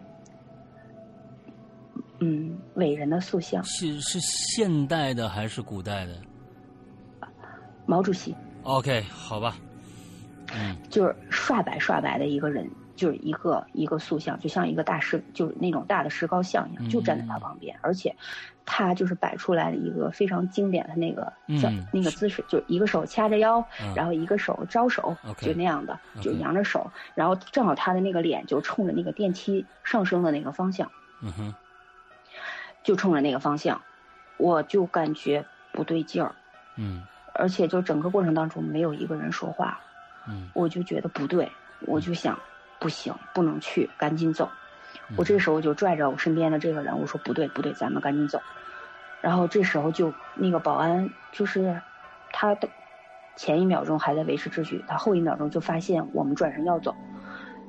[2.18, 6.16] 嗯伟人的塑像，是是现代的还是古代的
[7.92, 9.54] 毛主席？OK，好吧，
[10.54, 10.74] 嗯。
[10.88, 18.16] 就是刷白刷白的一个人，就是一个一个塑像，就像一个大石，就是那种大的石膏像一样，就站在他旁边，而且
[18.64, 23.94] 他就是摆出来了一个非常经典的那个叫、嗯那个姿势，就一个手掐着腰，嗯。
[23.94, 31.54] 然后一个手招手就那样的，就扬着手，然后正好他的那个脸就冲着那个电梯上升的那个方向，嗯哼。
[32.82, 33.82] 就冲着那个方向，
[34.38, 36.34] 我就感觉不对劲儿，
[36.76, 37.02] 嗯
[37.34, 39.80] 而且就整个过程当中没有一个人说话。
[40.28, 42.38] 嗯我就觉得不对，我就想
[42.78, 44.48] 不行，不能去，赶紧走。
[45.08, 48.40] 嗯我这时候就拽着我身边的这个人，我说不对不对，咱们赶紧走。
[49.20, 51.80] 然后这时候就那个保安就是
[52.32, 52.68] 他的
[53.36, 56.94] 前一秒钟还在维持秩序，他后一秒钟就发现我们转身要走，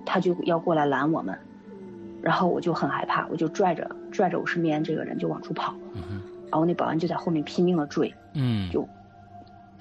[0.06, 1.38] 他就要过来拦我们。
[2.22, 5.74] 然后我就很害怕，我就拽着拽着我身边这个人就往出跑，
[6.50, 8.88] 然后那保安就在后面拼命的追，嗯就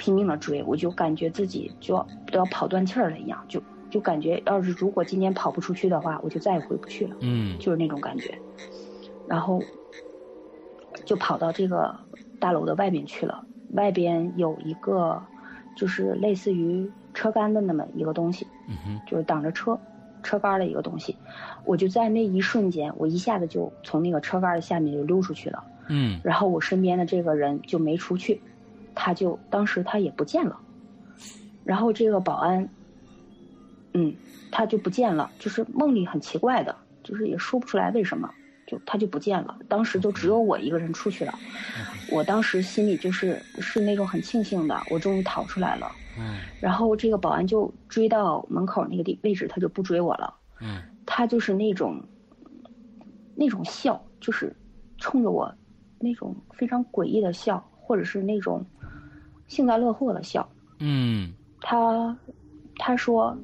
[0.02, 8.36] 拼命的追，我就感觉自己就要都要跑断气儿了一样，就就感觉要是如果今天跑不出去的话，我就再也回不去了，嗯就是那种感觉。
[9.24, 9.62] 然后
[11.04, 12.00] 就跑到这个
[12.40, 15.22] 大楼的外面去了，外边有一个
[15.76, 19.78] 就是类似于车杆的那么一个东西，嗯哼就是挡着车
[20.24, 21.16] 车杆的一个东西。
[21.64, 25.62] 我就在那一瞬间，我一下子就从那个车杆的下面就溜出去了。
[25.88, 28.42] 嗯然后我身边的这个人就没出去，
[28.94, 30.58] 他就当时他也不见了，
[31.64, 32.68] 然后这个保安，
[33.94, 34.14] 嗯，
[34.50, 38.32] 他就不见了，就是梦里很奇怪的，就是也说不出来为什么，
[38.66, 39.58] 就他就不见了。
[39.68, 41.38] 当时就只有我一个人出去了，
[42.10, 45.90] 我当时心里就是是那种很庆幸的，我终于逃出来了。
[46.18, 50.34] 嗯然后这个保安就追到门口那个地位置，他就不追我了。
[50.60, 52.00] 嗯他就是那种
[53.34, 54.54] 那种笑，就是
[54.98, 55.52] 冲着我
[55.98, 58.64] 那种非常诡异的笑，或者是那种
[59.52, 60.48] 幸灾乐祸的笑。
[60.78, 62.16] 嗯他
[62.76, 63.36] 他说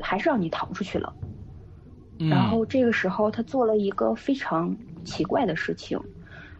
[0.00, 1.14] 还是让你逃出去了。
[2.18, 5.96] 嗯，然后这个时候他做了一个非常奇怪的事情，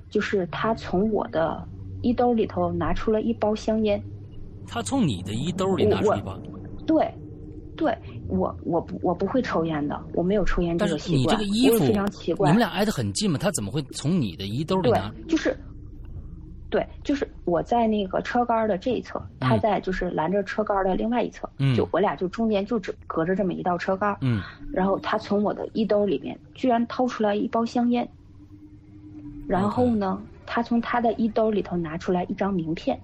[0.08, 1.66] 就是他从我的
[2.02, 4.00] 衣兜里头拿出了一包香烟。
[4.68, 6.38] 他从你的衣兜里拿出一包，
[6.86, 7.12] 对，
[7.76, 7.96] 对
[8.28, 11.36] 我我不我不会抽烟的，我没有抽烟这但是你个习惯。
[11.36, 12.48] 这个衣服非常奇怪。
[12.48, 15.56] 你们俩挨得很近嘛，他怎么会从你的衣兜里对拿？，就是，
[16.68, 28.08] 对，就是我在那个车杆的这一侧，他嗯在就是拦着车杆的另外一侧，嗯就我俩就中间就只隔着这么一道车杆，嗯然后他从我的衣兜里面居然掏出来一包香烟，
[29.46, 33.00] 然后呢，他从他的衣兜里头拿出来一张名片，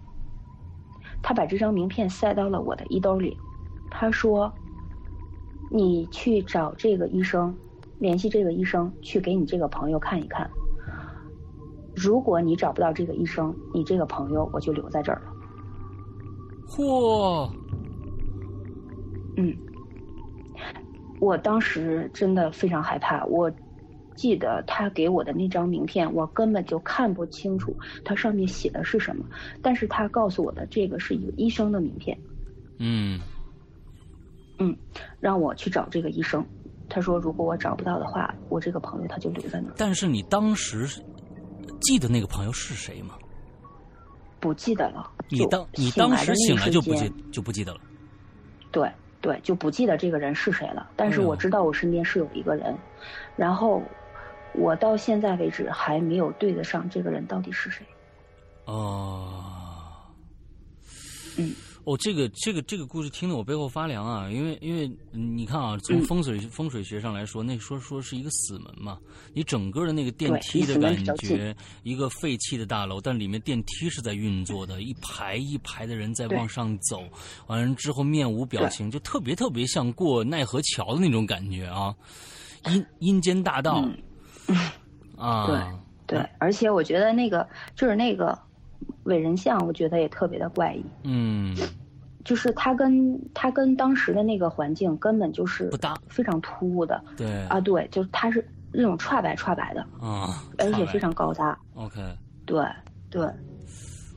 [1.22, 3.38] 他把这张名片塞到了我的衣兜里，
[3.90, 4.52] 他说，
[5.70, 7.56] 你去找这个医生，
[8.00, 10.50] 联系这个医生，去给你这个朋友看一看。
[11.94, 15.32] 如果你找不到这个医生，你这个朋友我就留在这儿了。
[16.68, 17.50] 嚯！
[19.36, 19.54] 嗯，
[21.20, 23.24] 我当时真的非常害怕。
[23.26, 23.50] 我
[24.14, 27.74] 记得他给我的那张名片，我根本就看不清楚
[28.04, 29.24] 它上面写的是什么。
[29.62, 32.16] 但是他告诉我的这个是一个医生的名片。
[32.78, 33.20] 嗯
[34.58, 34.76] 嗯，
[35.20, 36.44] 让我去找这个医生。
[36.88, 39.74] 他说，如果我找不到的话，我这个朋友他就留在那儿。
[39.78, 40.86] 但是你当时
[41.80, 43.14] 记得那个朋友是谁吗？
[44.40, 45.08] 不记得了。
[45.28, 47.80] 你当你当时醒来就不记就不记得了。
[48.72, 50.90] 对对，就不记得这个人是谁了。
[50.96, 52.76] 但是我知道我身边是有一个人，
[53.36, 53.80] 然后
[54.52, 57.86] 我到现在为止还没有对得上这个人到底是谁。
[58.64, 59.44] 哦。
[61.38, 61.54] 嗯。
[61.84, 64.30] 哦，这个这个这个故事听得我背后发凉啊！
[64.30, 68.98] 因为因为你看啊，从风水风水学上来说，那说说是一个死门嘛。
[69.34, 77.02] 你整个的那个电梯的感觉，一个废弃的大楼，但里面电梯是在运作的，一排一排的人在往上走，
[77.48, 81.92] 完了之后面无表情，就特别特别像过奈何桥的那种感觉啊！
[82.66, 83.84] 阴阴间大道
[85.16, 85.46] 啊，
[86.06, 88.38] 对对，而且我觉得那个就是那个。
[89.04, 90.84] 伟人像，我觉得也特别的怪异。
[91.04, 91.56] 嗯，
[92.24, 97.02] 就是他跟他跟当时的那个环境根本就是不搭，非常突兀的。
[97.16, 101.58] 对啊，对，就是他是那种串白串白的啊，而且非常高大。
[101.74, 102.00] OK，
[102.46, 102.64] 对
[103.10, 103.28] 对。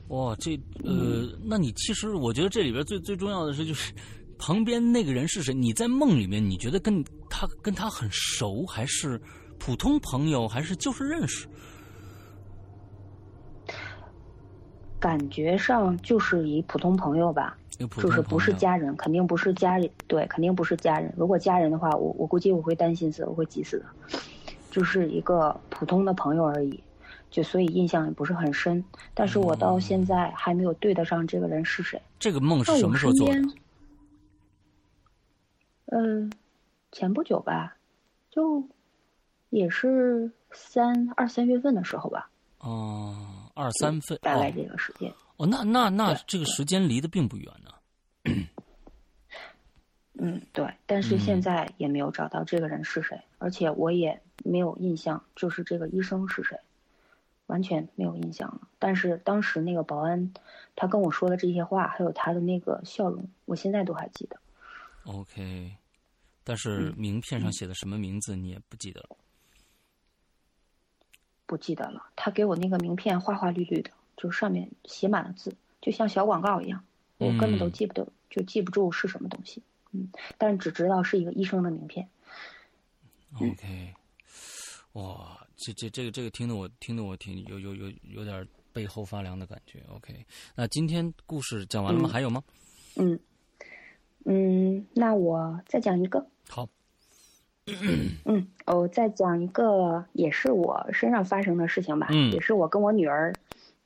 [0.08, 3.92] 哇，这呃，那你其实我觉得这里边最最重要的是，就是
[4.38, 5.52] 旁边那个人是谁？
[5.52, 9.20] 你在梦里面，你觉得跟他跟他很熟，还是
[9.58, 11.48] 普通朋友，还是就是认识？
[14.98, 17.56] 感觉上就是一普通朋友吧，
[17.98, 21.12] 就是不是家人，肯定不是家里，对，肯定不是家人。
[21.16, 23.84] 如果家人的话，我我估计我会担心死，我会急死的。
[24.70, 26.82] 就是一个普通的朋友而已，
[27.30, 28.84] 就所以印象也不是很深。
[29.14, 32.00] 但是我到现在还没有对得上这个人是谁。
[32.18, 33.40] 这个梦是什么时候做的？
[35.86, 36.30] 嗯，
[36.90, 37.76] 前不久吧，
[38.30, 38.64] 就
[39.50, 42.28] 也是三二三月份的时候吧。
[42.58, 43.35] 哦。
[43.56, 45.12] 二三分，大概这个时间。
[45.38, 47.72] 哦，那那那这个时间离得并不远呢。
[50.18, 56.58] 嗯，对，但是现在也没有找到这个人是谁，而且我也没有印象，就是这个医生是谁，
[57.46, 58.68] 完全没有印象了。
[58.78, 60.32] 但是当时那个保安，
[60.74, 64.38] 他跟我说的这些话，还有他的那个笑容，我现在都还记得。
[65.04, 65.72] OK，
[66.44, 69.16] 但是名片上写的什么名字你也不记得了。
[71.46, 76.84] 不记得了，他给我那个名片花花绿绿的，就上面写满了字，就像小广告一样，
[77.18, 79.62] 我根本都记不得，就记不住是什么东西。
[79.92, 82.08] 嗯，但只知道是一个医生的名片。
[83.40, 83.94] OK，
[84.92, 89.82] 哇，这这这个这个听得我听得我挺有有有有点背后发凉的感觉。
[89.88, 92.08] OK，那今天故事讲完了吗？
[92.08, 92.42] 还有吗？
[92.96, 93.18] 嗯
[94.24, 96.26] 嗯，那我再讲一个。
[96.48, 96.68] 好。
[98.24, 103.32] 嗯，我再讲一个，也是我身上发生的事情吧，也是我跟我女儿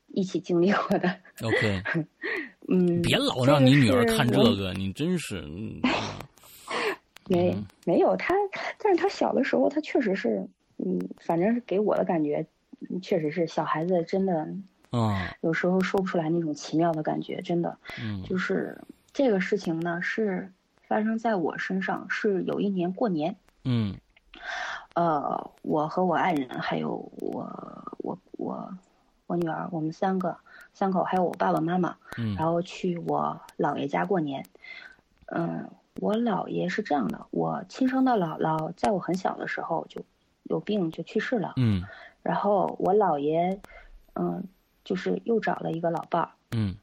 [0.09, 1.17] 一起经历过的。
[1.43, 1.83] OK，
[2.69, 5.43] 嗯，别老让你女儿看这个，你真是。
[7.27, 8.35] 没没有她，
[8.83, 10.47] 但是她小的时候，她确实是，
[10.79, 12.45] 嗯，反正是给我的感觉，
[13.01, 14.49] 确实是小孩子真的，
[14.91, 18.77] 啊，有时候说不出来那种奇妙的感觉，真的，嗯，就是
[19.13, 20.51] 这个事情呢，是
[20.83, 23.37] 发生在我身上，是有一年过年。
[23.65, 23.95] 嗯，
[24.95, 28.75] 呃，我和我爱人还有我我我
[29.27, 30.37] 我女儿，我们三个
[30.73, 34.45] 三口，还有我爸爸妈妈，嗯，然后去我姥爷家过年。
[35.27, 35.71] 嗯，
[36.01, 40.03] 我姥爷是这样的，我亲生的姥姥在我很小的时候就
[40.43, 41.85] 有病就去世了，嗯，
[42.23, 43.61] 然后我姥爷，
[44.15, 44.43] 嗯，
[44.85, 46.75] 就是又找了一个老伴儿，嗯，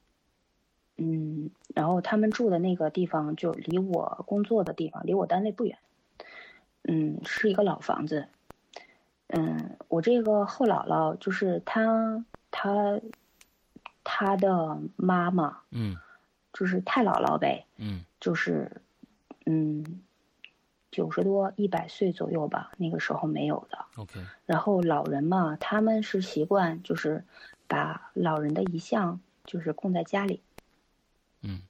[0.95, 5.77] 嗯，然后他们住的那个地方就离我工作的地方，离我单位不远。
[6.87, 8.27] 嗯，是一个老房子。
[9.27, 12.99] 嗯，我这个后姥姥就是她，她，
[14.03, 15.97] 她的妈妈，嗯，
[16.53, 18.71] 就是太姥姥呗，嗯，就是，
[19.45, 20.01] 嗯，
[20.91, 23.85] 九十多一百岁左右吧，那个时候没有的。
[23.97, 24.19] OK。
[24.45, 27.25] 然后老人嘛，他们是习惯就是
[27.67, 30.41] 把老人的遗像就是供在家里。
[31.41, 31.61] 嗯。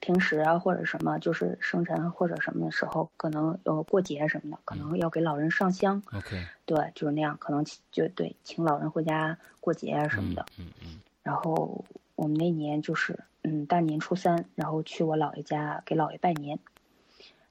[0.00, 6.02] 平时啊，或者什么，就是生辰或者什么的时候，可能有过节什么的，可能要给老人上香。
[6.12, 10.46] OK，对，就是那样，可能就对，请老人回家过节啊什么的。
[10.58, 11.00] 嗯嗯。
[11.22, 16.58] 然后我们那年就是，嗯，大年初三，然后去我姥爷家给姥爷拜年。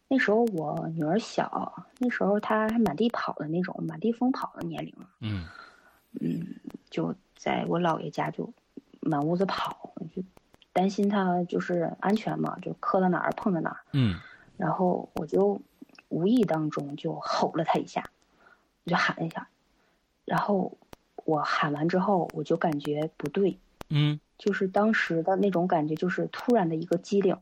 [0.07, 4.95] 那时候我女儿小，那时候她还满地跑的那种，满地疯跑的年龄。
[5.19, 5.45] 嗯
[6.19, 6.55] 嗯，
[6.89, 8.51] 就在我姥爷家就
[9.01, 10.23] 满屋子跑，就
[10.77, 13.79] 担心他就是安全嘛，就磕到哪儿碰到哪儿。
[13.93, 14.19] 嗯
[14.57, 15.59] 然后我就
[16.09, 18.11] 无意当中就吼了他一下，
[18.83, 19.47] 我就喊了一下，
[20.25, 20.77] 然后
[21.25, 23.57] 我喊完之后，我就感觉不对，
[23.89, 27.37] 嗯就是当时的那种感觉，就是突然的一个机灵。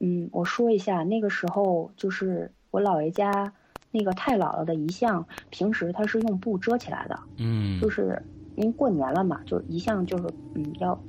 [0.00, 3.54] 嗯，我说一下，那个时候就是我姥爷家
[3.90, 8.22] 那个太姥姥的遗像，平时他是用布遮起来的，嗯，就是
[8.54, 11.04] 因为过年了嘛，就遗像就是嗯要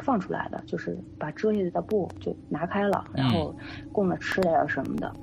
[0.00, 3.54] 放出来的，就是把遮下去的布就拿开了，然后
[3.92, 5.14] 供了吃的呀什么的。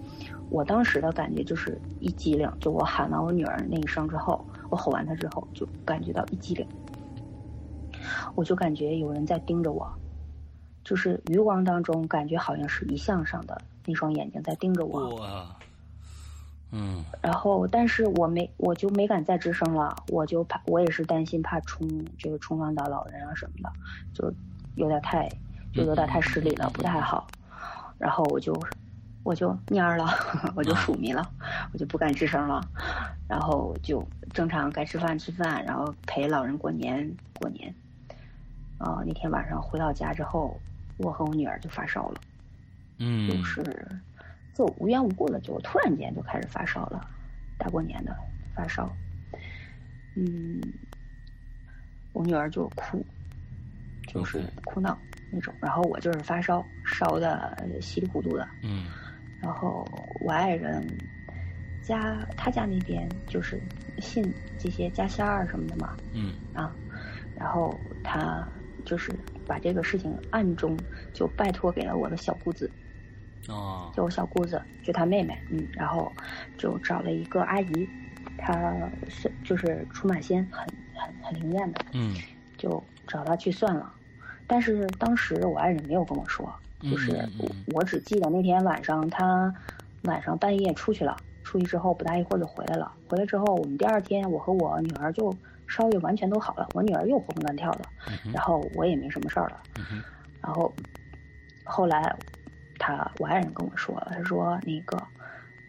[0.49, 6.67] 我当时的感觉就是一激灵，就我喊完我女儿那一声之后，我吼完她之后，就感觉到一激灵，
[8.35, 9.87] 我就感觉有人在盯着我，
[10.83, 15.15] 就是余光当中感觉好像是遗像上的那双眼睛在盯着我。
[15.17, 15.55] 哇，
[16.71, 23.71] 嗯然后，但是我没，我就没敢再吱声了，我就怕，我也是担心怕冲，就是冲撞到老人啊什么的，
[24.13, 24.33] 就
[24.79, 25.29] 有点太，
[25.73, 27.27] 就有点太失礼了，不太好。
[27.97, 28.57] 然后我就，
[29.23, 30.07] 我就蔫儿了，
[30.55, 31.29] 我就数迷了，
[31.73, 32.61] 我就不敢吱声了。
[33.27, 34.01] 然后就
[34.33, 37.73] 正常该吃饭吃饭，然后陪老人过年过年。
[38.77, 40.57] 啊、那天晚上回到家之后，
[40.97, 42.21] 我和我女儿就发烧了。
[42.97, 43.87] 嗯就嗯是
[44.53, 47.05] 就无缘无故的就突然间就开始发烧了，
[47.57, 48.15] 大过年的
[48.55, 48.89] 发烧，
[50.15, 50.61] 嗯，
[52.13, 53.05] 我女儿就哭，
[54.13, 54.99] 就是哭闹
[55.29, 58.91] 那种，然后我就是发烧，烧的稀里糊涂的，嗯
[59.39, 59.85] 然后
[60.19, 60.85] 我爱人
[61.81, 63.61] 家他家那边就是
[63.99, 64.21] 信
[64.57, 66.75] 这些家仙儿什么的嘛，嗯啊，
[67.33, 68.45] 然后他
[68.85, 70.77] 就是把这个事情暗中
[71.13, 72.69] 就拜托给了我的小姑子，
[73.47, 76.13] 哦就我小姑子，就她妹妹，嗯，然后
[76.57, 77.89] 就找了一个阿姨，
[78.35, 82.13] 她是就是出马仙，很很很灵验的，嗯
[82.57, 83.95] 就找她去算了。
[84.49, 87.15] 但是当时我爱人没有跟我说，就是
[87.67, 89.53] 我只记得那天晚上他
[90.03, 92.91] 晚上半夜出去了，出去之后不大一会儿就回来了。
[93.07, 95.33] 回来之后，我们第二天我和我女儿就
[95.67, 97.81] 稍微完全都好了，我女儿又活蹦乱跳的，
[98.33, 99.61] 然后我也没什么事儿了。
[100.41, 100.73] 然后
[101.63, 102.15] 后来
[102.79, 104.97] 他我爱人跟我说了，他说那个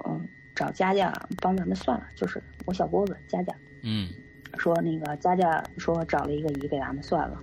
[0.06, 1.12] 嗯找佳佳
[1.42, 3.54] 帮咱们算了，就是我小姑子佳佳。
[3.82, 4.08] 嗯
[4.58, 7.38] 说那个佳佳说找了一个姨给咱们算了，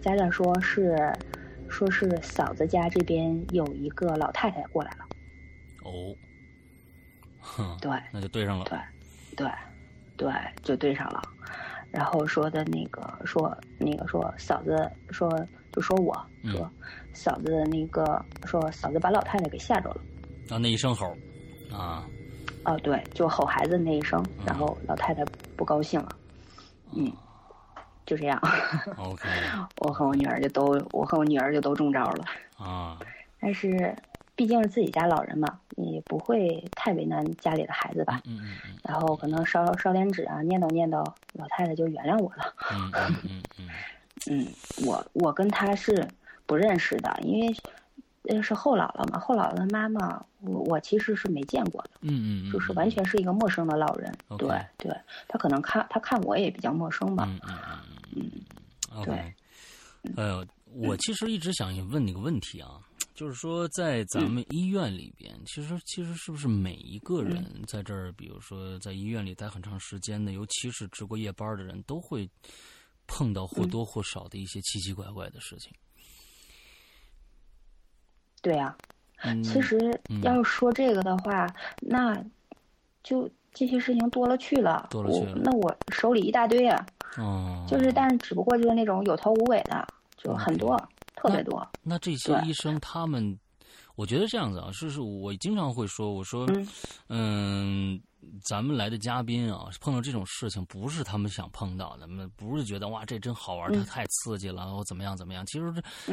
[0.00, 0.96] 佳佳说是
[1.68, 5.04] 说是嫂子家这边有一个老太太过来了，
[5.84, 6.14] 哦，
[7.40, 8.64] 哼，对那就对上了。
[8.64, 8.78] 对
[9.36, 9.50] 对
[10.16, 10.32] 对，
[10.62, 11.22] 就对上了。
[11.90, 15.30] 然后说的那个说那个说嫂子说
[15.72, 16.70] 就说我嗯说
[17.14, 20.00] 嫂子那个说嫂子把老太太给吓着了。
[20.50, 21.16] 啊，那一声吼，
[21.72, 22.06] 啊，
[22.64, 25.24] 哦，对，就吼孩子那一声，然后老太太
[25.56, 26.27] 不高兴了，嗯，
[28.06, 28.40] 就这样
[28.96, 29.28] ，OK
[29.84, 32.24] 我和我女儿就都，我和我女儿就都中招了。
[32.56, 32.98] 啊，
[33.40, 33.94] 但是
[34.34, 38.20] 毕竟是自己家老人嘛，也不会太为难家里的孩子吧。
[38.24, 42.54] 嗯嗯嗯然后可能烧烧点纸啊，念叨念叨，老太太就原谅我了。
[42.72, 43.68] 嗯嗯嗯嗯
[44.30, 44.46] 嗯，
[44.86, 46.08] 我我跟她是
[46.46, 47.54] 不认识的，因为
[48.24, 51.90] 呃是后姥姥嘛，后姥姥的妈妈，我我其实是没见过的。
[52.00, 54.12] 嗯嗯，就是完全是一个陌生的老人。
[54.38, 54.94] 对对，
[55.26, 57.24] 他可能看他看我也比较陌生吧。
[57.26, 57.80] 嗯嗯嗯
[58.16, 58.30] 嗯
[58.94, 59.34] 嗯对。
[60.16, 62.80] 呃，我其实一直想问你个问题啊，
[63.14, 72.30] 就是说在咱们医院里边，其实其实是不是每一个人在这儿，比如说在医院里待很长时间的，尤其是值过夜班的人，都会
[73.06, 75.72] 碰到或多或少的一些奇奇怪怪的事情。
[78.48, 78.74] 对呀、
[79.24, 79.76] 嗯，其实
[80.08, 82.18] 嗯要是说这个的话，那
[83.02, 84.88] 就这些事情多了去了。
[84.90, 86.86] 多了去了那我手里一大堆啊，
[87.18, 89.86] 哦，就是但是只不过就是那种有头无尾的，
[90.16, 90.82] 就很多，
[91.14, 91.66] 特别多。
[91.82, 93.38] 那这些医生他们，
[93.96, 96.48] 我觉得这样子啊，就是，我经常会说，我说，
[97.10, 98.00] 嗯
[98.44, 105.44] 咱们来的嘉宾啊，碰到这种事情不是他们想碰到的，那不是觉得哇这真好玩，它嗯太刺激了，或怎么样怎么样。
[105.46, 105.70] 其实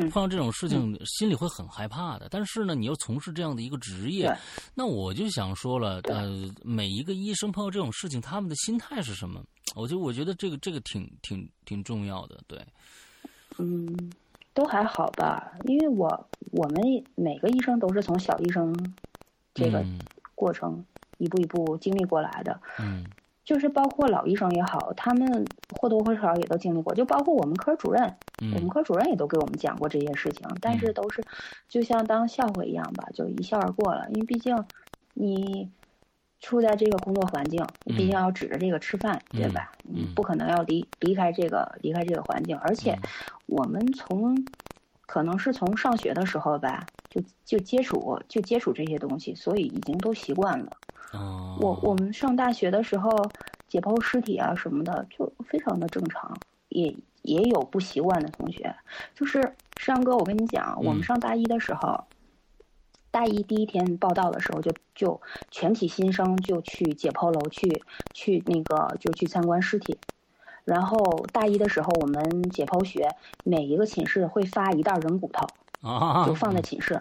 [0.10, 2.28] 碰到这种事情，心里会很害怕的。
[2.30, 4.32] 但是呢，你又从事这样的一个职业，
[4.74, 9.44] 那我就想说了，呃，每一个医生碰到这种事情，他们的心态是什么？
[9.76, 12.64] 我就我觉得这个这个挺挺挺重要的，对，
[13.58, 14.12] 嗯，
[14.54, 16.08] 都还好吧，因为我
[16.52, 16.82] 我们
[17.16, 18.74] 每个医生都是从小医生
[19.54, 20.00] 这个嗯
[20.36, 20.86] 过程
[21.18, 22.60] 一步一步经历过来的。
[22.80, 23.06] 嗯
[23.46, 25.46] 就是包括老医生也好，他们
[25.80, 28.02] 或多或少也都经历过，就包括我们科主任，
[28.40, 31.24] 我们嗯科主任也都给我们讲过这些事情，但是都是
[31.70, 34.08] 就像当笑话一样吧，就一笑而过了。
[34.10, 34.66] 因为毕竟
[35.14, 35.70] 你
[36.40, 39.72] 处在这个工作环境，你毕竟要指着这个吃饭，对吧？
[39.84, 42.98] 你不可能要离离开这个离开这个环境，而且
[43.46, 44.44] 我们从
[45.06, 50.72] 可能是从上学的时候吧，就就接触就接触这些东西，所以已经都习惯了。
[51.60, 53.10] 我我们上大学的时候
[53.68, 56.38] 解剖尸体啊什么的，就非常的正常，
[56.70, 58.76] 也也有不习惯的同学。
[59.14, 62.04] 就是山哥，我跟你讲，我们上大一的时候。
[63.12, 67.82] 大一第一天报道的时候，就就全体新生就去解剖楼去
[68.14, 69.98] 去那个就去参观尸体，
[70.66, 73.08] 然后大一的时候，我们解剖学
[73.46, 75.48] 每一个寝室会发一袋人骨头，
[76.26, 77.00] 就放在寝室。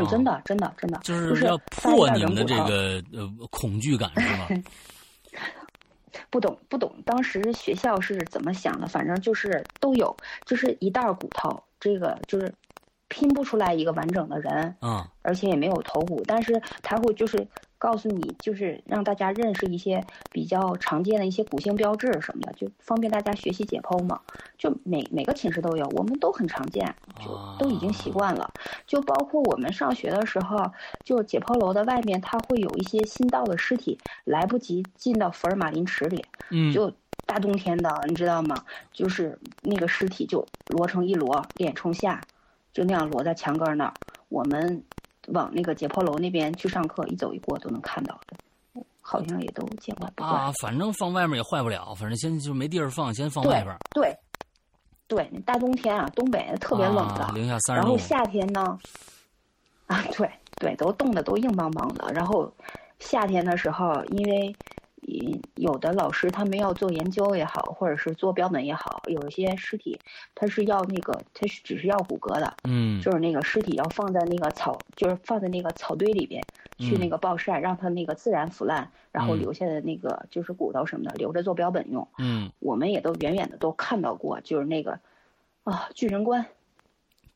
[0.00, 4.48] 嗯，真的，真的，真的，就是要破你们的这个呃恐惧感，是吗？
[6.30, 8.86] 不懂，不懂，当时学校是怎么想的？
[8.86, 12.52] 反正就是都有，就是一袋骨头，这个就是。
[13.08, 17.46] 拼不出来一个完整的人，嗯，而且也没有头骨，但是他会就是
[17.78, 24.20] 告诉你，就是让大家认识一些比较常见的一些骨性标志什么的，就方便大家学习解剖嘛。
[24.56, 28.50] 就每每个寝室都有，我们都很常见，就都已经习惯了。
[28.86, 30.72] 就包括我们上学的时候，
[31.04, 36.90] 就解剖楼的外面，它会有一些新到的尸体，来不及进到福尔马林池里，嗯，就
[37.26, 38.64] 大冬天的，你知道吗？
[38.92, 42.20] 就是那个尸体就摞成一摞，脸冲下。
[42.72, 43.94] 就那样摞在墙根那儿，
[44.28, 44.82] 我们
[45.28, 50.32] 往那个解剖楼那边去上课，一走一过都能看到的，好像也都见怪不怪。
[50.32, 53.76] 啊，反正放外面也坏不了，反正先就没地儿放，先放外边。
[53.90, 54.16] 对，
[55.08, 58.78] 对，大冬天啊，东北特别冷的，零下三十然后夏天呢，
[59.86, 62.12] 啊，对对，都冻得都硬邦邦的。
[62.12, 62.52] 然后
[62.98, 64.54] 夏天的时候，因为。
[65.56, 69.98] 有的老师他们要做研究也好，或者是做标本也好，有一些尸体
[70.34, 76.42] 他是要那个，他是只是要骨骼的，嗯，就是那个尸体要放在那个草，就是放在那个草堆里边
[76.78, 82.06] 去那个暴晒，让它那个自然腐烂，然后留下的那个就是骨头什么的留着做标本用。
[82.18, 84.98] 嗯，我们也都远远的都看到过，就是那个
[85.62, 86.44] 啊巨人观，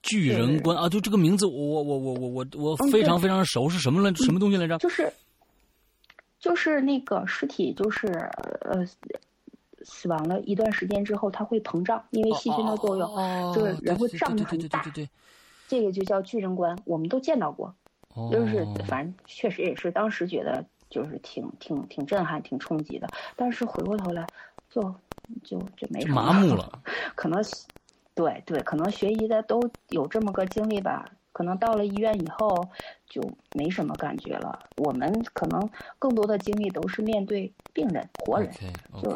[0.03, 4.79] 巨人观啊，就这个名字，我我我我我我我非常非常熟，是什么来什么东西来着？
[4.79, 5.13] 就是。
[6.39, 8.07] 就是那个尸体，就是
[8.61, 8.87] 呃，
[9.83, 13.09] 死亡了一段时间之后，它会膨胀，因为细菌的作用，
[13.55, 14.85] 就是人会胀得很大。
[15.67, 17.75] 这个就叫巨人观，我们都见到过。
[18.31, 23.09] 就是反正确实也是，当时觉得就是挺挺挺震撼、挺冲击的。
[23.37, 24.27] 但是回过头来，
[24.71, 24.83] 就
[25.45, 26.81] 就就没什么麻木了。
[27.15, 27.41] 可能
[28.15, 31.09] 对对，可能学医的都有这么个经历吧。
[31.33, 32.69] 可能到了医院以后
[33.09, 33.23] 就
[33.55, 34.59] 没什么感觉了。
[34.79, 35.69] 我们可能
[35.99, 38.53] 更多的精力都是面对病人、活人，
[39.03, 39.11] 就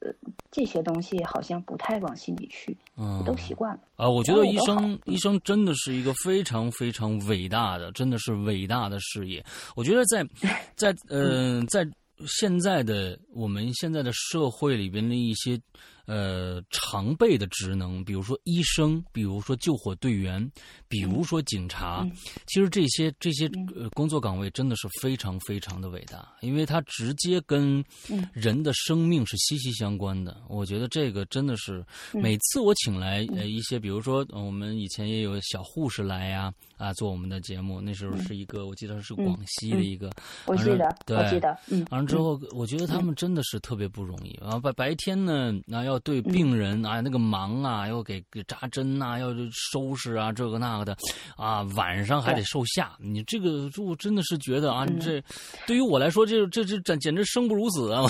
[0.00, 0.12] 呃
[0.50, 3.80] 这些东西好像不太往心里去，嗯，都习惯了。
[3.96, 9.44] 啊，我觉得医生医生真的是一个非常非常伟大的，真的是伟大的事业。
[9.74, 10.24] 我觉得在
[10.76, 11.86] 在嗯在
[12.26, 15.60] 现在的我们现在的社会里边的一些。
[16.06, 20.50] 呃，常备的职能，比如说医生，比如说救火队员，
[20.88, 22.08] 比如说警察，
[22.46, 27.84] 其实这些这些呃工作岗位真的是非常非常的伟大，因为它直接跟
[28.32, 30.40] 人的生命是息息相关的。
[30.48, 40.08] 我觉得这个真的是每次我请来呃一些，比如说我们以前也有小护士来呀啊做我们的节目，那时候是一个我记得是广西的一个，
[40.46, 45.95] 我记得，我记得，嗯，完了之后我觉得他们真的是特别不容易啊，白白天呢那要。
[46.00, 49.28] 对病人啊，那个忙啊，要给给扎针呐，要
[49.72, 50.96] 收拾啊，这个那个的，
[51.36, 52.90] 啊，晚上还得受吓。
[52.98, 55.22] 你这个，我真的是觉得啊，这
[55.66, 58.02] 对于我来说，这这这简简直生不如死啊！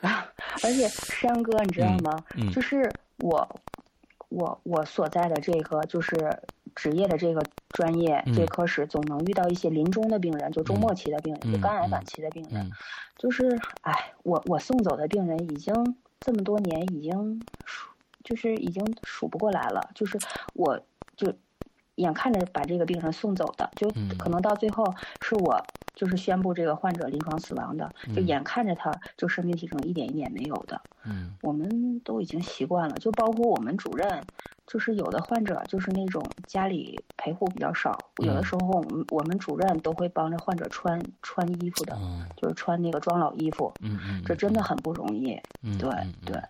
[0.00, 0.26] 啊，
[0.62, 2.22] 而且山哥，你知道吗？
[2.54, 3.60] 就是我
[4.28, 6.16] 我我所在的这个就是
[6.74, 12.70] 职业的这个专业这科室，总能遇到一些临终的病人，就终末期的病人，就肝癌晚期的病人。
[13.16, 15.74] 就是哎，我我送走的病人已经。
[16.20, 17.90] 这么多年已经数，
[18.24, 19.90] 就是已经数不过来了。
[19.94, 20.18] 就是
[20.54, 20.78] 我，
[21.16, 21.32] 就
[21.98, 23.88] 眼看着把这个病人送走的，就
[24.18, 24.84] 可能到最后
[25.20, 25.60] 是我
[25.94, 30.80] 就是宣布这个患者临床死亡的，就眼看着他就生命体征一点一点没有的。
[31.04, 32.94] 嗯，我们都已经习惯了。
[32.96, 34.22] 就包括我们主任，
[34.66, 41.98] 就是有的患者就是那种家里陪护比较少，有的时候我们我们主任都会帮着患者穿穿衣服的，
[42.36, 43.72] 就是穿那个装老衣服。
[43.80, 45.40] 嗯嗯，这真的很不容易。
[45.78, 45.90] 对
[46.24, 46.40] 对，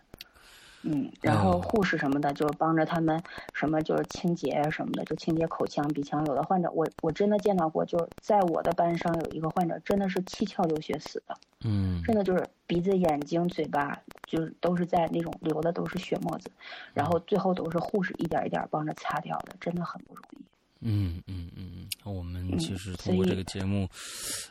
[0.83, 3.21] 嗯，然后护士什么的，就是帮着他们
[3.53, 6.25] 什么，就是清洁什么的，就清洁口腔、鼻腔。
[6.27, 11.37] 有的患者，我我真的见到过，就是在我的班上有一个患者，真的是七窍流血死的。
[11.65, 16.49] 嗯，真的就是鼻子、眼睛、嘴巴，就是都是在那种流的都是血沫子，
[16.95, 20.45] 然后最后都是护士一点一点帮着擦掉的，真的很不容易。
[20.81, 23.89] 嗯嗯嗯我们其实通过这个节目，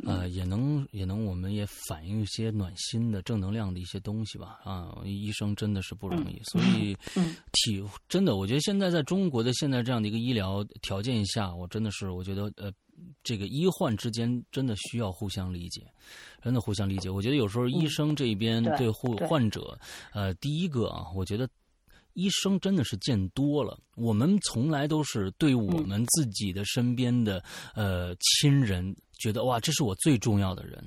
[0.06, 4.60] 呃，也能也能，我们也反映一些暖心的、正能量的一些东西吧。
[4.64, 6.96] 啊，医生真的是不容易，所以
[7.54, 12.72] 体真的，我觉得现在在中国的现在这样的一个医疗条件下，我真的是我觉得呃，
[13.24, 15.82] 这个医患之间真的需要互相理解，
[16.44, 17.10] 真的互相理解。
[17.10, 19.80] 我觉得有时候医生这边对护患者，
[20.14, 21.48] 呃，第一个啊，我觉得。
[22.18, 27.44] 医生真的是见多了，我们从来都是对我们自己的身边的
[27.76, 28.96] 呃亲人。
[29.20, 30.84] 觉得哇，这是我最重要的人，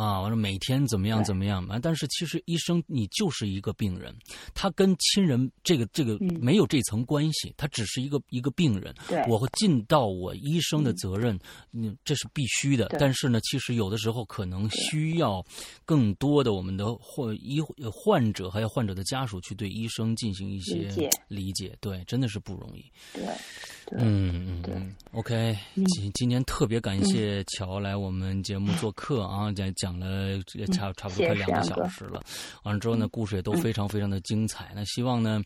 [0.00, 1.78] 啊，完了每天怎么样怎么样啊？
[1.78, 4.16] 但是其实医生你就是一个病人，
[4.54, 8.94] 他跟亲人这个这个没有这层关系，他只是一个一个病人。
[9.06, 11.38] 对，我会尽到我医生的责任，
[11.72, 12.88] 嗯，这是必须的。
[12.98, 15.44] 但是呢，其实有的时候可能需要
[15.84, 17.60] 更多的我们的患医
[17.92, 22.82] 患者还有患者的家属去对医生进行一些理解，理解，对，真的是不容易。
[23.12, 23.22] 对。
[23.92, 30.38] 嗯嗯嗯，OK，今今天特别感谢乔来我们节目做客啊，讲讲了
[30.72, 32.22] 差差不多快两个小时了，
[32.64, 34.72] 完了之后呢，故事也都非常非常的精彩。
[34.74, 35.42] 那希望呢，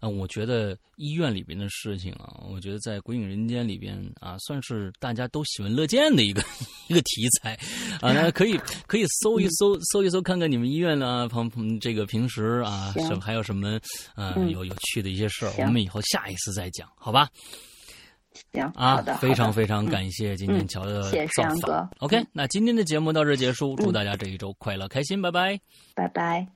[0.00, 6.42] 啊，我觉得医院里边的事情啊，我觉得在《鬼影人间》里边啊，算是大家都喜闻乐见的一个
[6.88, 7.54] 一个题材。
[8.00, 13.78] 啊，那可以可以搜一搜搜一搜，看看你们医院呢，朋朋这个平时啊，什还有什么
[14.14, 17.28] 啊有有趣的一些事儿，我们以后下一次再讲，好吧？
[18.52, 21.88] 行啊，非常非常嗯感谢今天乔的谢谢造阳哥。
[21.98, 25.58] OK，那今天的节目到这结束，祝大家这一周快乐开心，拜拜。
[25.94, 26.46] 拜拜。